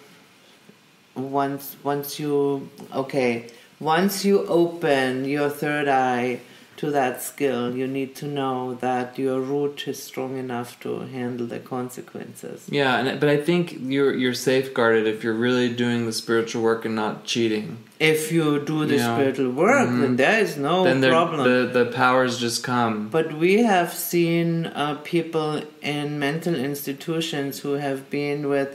once 1.15 1.77
once 1.83 2.19
you 2.19 2.69
okay, 2.93 3.47
once 3.79 4.25
you 4.25 4.45
open 4.47 5.25
your 5.25 5.49
third 5.49 5.87
eye 5.87 6.41
to 6.81 6.89
that 6.89 7.21
skill, 7.21 7.75
you 7.77 7.85
need 7.85 8.15
to 8.15 8.25
know 8.25 8.73
that 8.81 9.19
your 9.19 9.39
root 9.39 9.87
is 9.87 10.01
strong 10.01 10.35
enough 10.35 10.79
to 10.79 11.01
handle 11.01 11.45
the 11.45 11.59
consequences. 11.59 12.65
Yeah, 12.67 12.97
and 12.99 13.19
but 13.19 13.29
I 13.29 13.37
think 13.37 13.77
you're 13.95 14.13
you're 14.21 14.33
safeguarded 14.33 15.05
if 15.05 15.23
you're 15.23 15.41
really 15.47 15.69
doing 15.83 16.07
the 16.07 16.15
spiritual 16.23 16.63
work 16.63 16.83
and 16.83 16.95
not 16.95 17.23
cheating. 17.23 17.77
If 17.99 18.31
you 18.31 18.45
do 18.71 18.79
the 18.87 18.97
spiritual 18.97 19.51
work, 19.51 19.87
Mhm. 19.89 20.01
then 20.01 20.15
there 20.23 20.39
is 20.45 20.57
no 20.57 20.75
then 20.89 21.01
problem. 21.15 21.43
the 21.49 21.59
the 21.77 21.85
powers 22.03 22.39
just 22.45 22.63
come. 22.73 22.93
But 23.17 23.27
we 23.45 23.53
have 23.73 23.93
seen 23.93 24.47
uh, 24.65 24.95
people 25.15 25.61
in 25.95 26.17
mental 26.27 26.55
institutions 26.69 27.59
who 27.63 27.73
have 27.87 27.99
been 28.09 28.49
with 28.55 28.69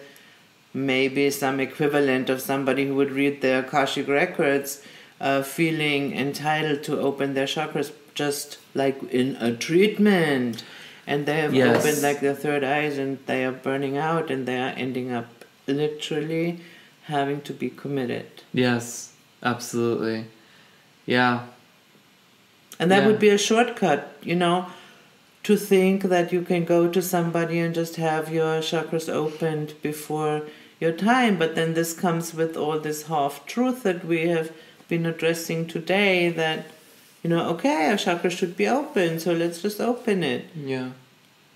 maybe 0.93 1.25
some 1.45 1.59
equivalent 1.69 2.31
of 2.35 2.39
somebody 2.51 2.83
who 2.87 2.95
would 3.01 3.11
read 3.23 3.41
their 3.41 3.61
Akashic 3.65 4.07
records, 4.23 4.69
uh, 5.21 5.43
feeling 5.43 6.15
entitled 6.17 6.83
to 6.85 6.99
open 7.01 7.35
their 7.35 7.47
chakras 7.47 7.93
just 8.15 8.59
like 8.75 9.03
in 9.13 9.37
a 9.37 9.55
treatment. 9.55 10.63
And 11.07 11.25
they 11.27 11.39
have 11.39 11.55
Yes. 11.55 11.77
opened 11.85 12.03
like 12.03 12.21
their 12.21 12.35
third 12.35 12.65
eyes 12.65 12.99
and 12.99 13.19
they 13.27 13.45
are 13.45 13.53
burning 13.53 13.97
out 13.97 14.31
and 14.31 14.47
they 14.47 14.59
are 14.59 14.75
ending 14.77 15.13
up 15.13 15.45
literally 15.67 16.61
having 17.05 17.41
to 17.43 17.53
be 17.53 17.71
committed. 17.71 18.27
Yes, 18.53 19.13
absolutely. 19.43 20.25
Yeah. 21.07 21.41
And 22.81 22.91
that 22.91 23.01
Yeah. 23.03 23.07
would 23.07 23.19
be 23.19 23.29
a 23.29 23.39
shortcut, 23.39 24.17
you 24.23 24.35
know, 24.35 24.67
to 25.45 25.57
think 25.57 26.03
that 26.03 26.33
you 26.33 26.43
can 26.43 26.65
go 26.65 26.89
to 26.89 27.01
somebody 27.01 27.61
and 27.61 27.75
just 27.75 27.97
have 27.97 28.33
your 28.33 28.61
chakras 28.61 29.09
opened 29.09 29.75
before 29.83 30.43
your 30.81 30.93
time. 30.93 31.39
But 31.39 31.55
then 31.55 31.75
this 31.75 31.93
comes 31.93 32.35
with 32.35 32.57
all 32.57 32.81
this 32.81 33.05
half 33.05 33.47
truth 33.47 33.85
that 33.85 34.05
we 34.05 34.27
have 34.27 34.51
been 34.89 35.07
addressing 35.07 35.67
today 35.67 36.29
that, 36.31 36.67
you 37.23 37.31
know, 37.31 37.49
okay, 37.51 37.91
our 37.91 37.97
chakra 37.97 38.31
should 38.31 38.57
be 38.57 38.67
open, 38.69 39.19
so 39.19 39.33
let's 39.33 39.63
just 39.63 39.81
open 39.81 40.23
it. 40.23 40.45
Yeah. 40.55 40.91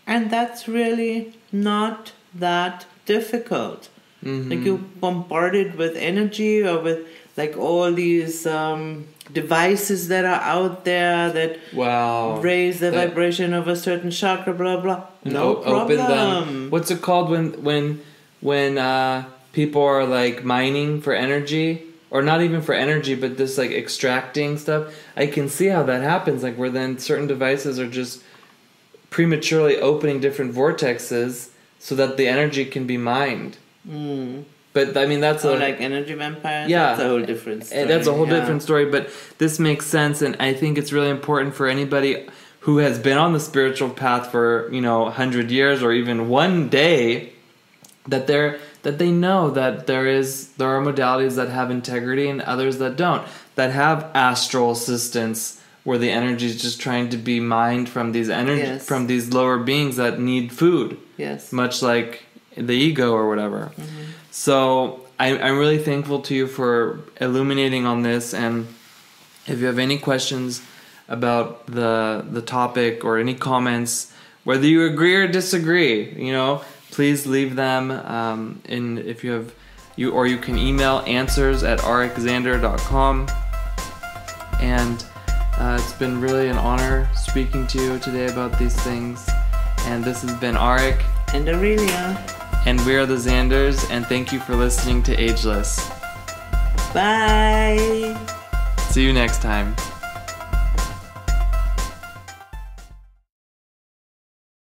And 0.07 0.31
that's 0.31 0.66
really 0.66 1.35
not 1.53 2.12
that 2.35 2.87
difficult. 3.07 3.88
hmm 4.23 4.51
Like 4.51 4.64
you 4.64 4.79
bombarded 5.01 5.77
with 5.77 5.97
energy 5.97 6.62
or 6.62 6.81
with 6.81 7.07
like 7.37 7.57
all 7.57 7.93
these 7.93 8.47
um, 8.47 9.07
devices 9.33 10.09
that 10.09 10.25
are 10.25 10.43
out 10.43 10.85
there 10.85 11.31
that 11.33 11.59
Wow. 11.73 12.40
raise 12.40 12.81
the 12.81 12.90
That- 12.90 13.09
vibration 13.09 13.55
of 13.55 13.69
a 13.69 13.77
certain 13.77 14.11
chakra, 14.11 14.53
blah 14.53 14.79
blah. 14.81 15.05
No 15.25 15.57
o- 15.57 15.62
problem. 15.62 15.83
Open 15.83 15.97
them. 15.97 16.71
What's 16.71 16.90
it 16.90 17.01
called 17.01 17.31
when 17.31 17.47
when 17.62 18.01
when 18.40 18.79
uh, 18.79 19.25
people 19.53 19.83
are 19.83 20.05
like 20.05 20.45
mining 20.45 21.01
for 21.01 21.12
energy, 21.14 21.83
or 22.11 22.23
not 22.23 22.42
even 22.42 22.61
for 22.61 22.75
energy, 22.75 23.14
but 23.14 23.37
just 23.37 23.57
like 23.57 23.70
extracting 23.70 24.59
stuff? 24.59 24.94
I 25.16 25.27
can 25.27 25.49
see 25.49 25.66
how 25.66 25.83
that 25.85 26.03
happens. 26.03 26.42
Like 26.42 26.57
where 26.57 26.70
then 26.70 26.99
certain 26.99 27.27
devices 27.27 27.79
are 27.79 27.88
just 27.88 28.23
prematurely 29.11 29.79
opening 29.79 30.20
different 30.20 30.55
vortexes 30.55 31.51
so 31.79 31.94
that 31.96 32.16
the 32.16 32.29
energy 32.29 32.64
can 32.64 32.87
be 32.87 32.96
mined. 32.96 33.57
Mm. 33.88 34.44
But 34.73 34.96
I 34.96 35.07
mean 35.07 35.20
that's 35.20 35.42
So 35.42 35.57
a 35.57 35.59
like 35.59 35.81
energy 35.81 36.14
vampires. 36.14 36.70
Yeah. 36.70 36.90
that's 36.90 37.01
a 37.01 37.09
whole 37.09 37.23
different. 37.23 37.64
Story. 37.64 37.85
That's 37.87 38.07
a 38.07 38.14
whole 38.14 38.29
yeah. 38.29 38.38
different 38.38 38.62
story, 38.62 38.87
but 38.87 39.11
this 39.38 39.59
makes 39.59 39.87
sense, 39.87 40.23
and 40.23 40.37
I 40.38 40.55
think 40.55 40.79
it's 40.79 40.92
really 40.92 41.11
important 41.11 41.55
for 41.55 41.66
anybody 41.66 42.29
who 42.61 42.79
has 42.79 42.99
been 42.99 43.18
on 43.18 43.33
the 43.33 43.40
spiritual 43.40 43.90
path 43.90 44.31
for 44.31 44.73
you 44.73 44.81
know 44.81 45.11
hundred 45.11 45.51
years 45.51 45.83
or 45.83 45.92
even 45.92 46.29
one 46.29 46.68
day 46.68 47.33
that 48.07 48.29
they're 48.29 48.61
that 48.83 48.99
they 48.99 49.11
know 49.11 49.51
that 49.51 49.87
there 49.87 50.07
is 50.07 50.49
there 50.59 50.69
are 50.69 50.83
modalities 50.83 51.37
that 51.37 51.49
have 51.49 51.71
integrity 51.71 52.29
and 52.29 52.40
others 52.43 52.79
that 52.79 52.97
don't 52.97 53.23
that 53.55 53.71
have 53.73 54.11
astral 54.14 54.71
assistance 54.73 55.61
where 55.85 55.99
the 55.99 56.11
energy 56.11 56.47
is 56.47 56.61
just 56.61 56.81
trying 56.81 57.09
to 57.09 57.16
be 57.16 57.40
mined 57.40 57.88
from 57.88 58.12
these 58.12 58.29
energy 58.31 58.62
Yes. 58.62 58.87
from 58.87 59.07
these 59.07 59.33
lower 59.33 59.59
beings 59.59 59.97
that 59.97 60.19
need 60.21 60.53
food 60.53 60.97
Yes. 61.16 61.53
much 61.53 61.83
like 61.83 62.25
the 62.57 62.73
ego 62.75 63.12
or 63.12 63.29
whatever. 63.29 63.73
Mm-hmm. 63.77 64.03
So 64.31 65.07
I, 65.18 65.39
I'm 65.39 65.59
really 65.59 65.78
thankful 65.78 66.20
to 66.22 66.35
you 66.35 66.47
for 66.47 67.01
illuminating 67.20 67.87
on 67.87 68.03
this. 68.03 68.35
And 68.35 68.66
if 69.47 69.61
you 69.61 69.66
have 69.66 69.78
any 69.78 69.99
questions 69.99 70.62
about 71.09 71.66
the 71.66 72.24
the 72.31 72.43
topic 72.43 73.05
or 73.05 73.18
any 73.18 73.35
comments, 73.35 74.12
whether 74.45 74.66
you 74.66 74.85
agree 74.87 75.14
or 75.14 75.26
disagree, 75.28 76.11
you 76.26 76.33
know, 76.33 76.62
please 76.91 77.26
leave 77.26 77.57
them. 77.57 77.91
Um, 77.91 78.62
in 78.64 78.99
if 78.99 79.24
you 79.24 79.32
have 79.32 79.53
you 79.97 80.12
or 80.12 80.26
you 80.26 80.38
can 80.38 80.57
email 80.57 81.03
answers 81.07 81.62
at 81.62 81.78
rxander.com. 81.80 83.28
And 84.61 85.05
uh, 85.59 85.78
it's 85.78 85.93
been 85.93 86.20
really 86.20 86.49
an 86.49 86.57
honor 86.57 87.09
speaking 87.14 87.66
to 87.68 87.82
you 87.82 87.99
today 87.99 88.26
about 88.26 88.59
these 88.59 88.74
things. 88.82 89.28
And 89.80 90.03
this 90.03 90.22
has 90.22 90.34
been 90.36 90.55
Arik. 90.55 91.03
And 91.34 91.49
Aurelia. 91.49 92.18
And 92.66 92.80
we 92.84 92.95
are 92.97 93.07
the 93.07 93.16
Xanders, 93.16 93.91
and 93.91 94.07
thank 94.07 94.32
you 94.32 94.41
for 94.41 94.55
listening 94.55 95.03
to 95.05 95.16
Ageless. 95.16 95.88
Bye. 96.93 98.18
See 98.91 99.05
you 99.05 99.14
next 99.14 99.41
time. 99.41 99.74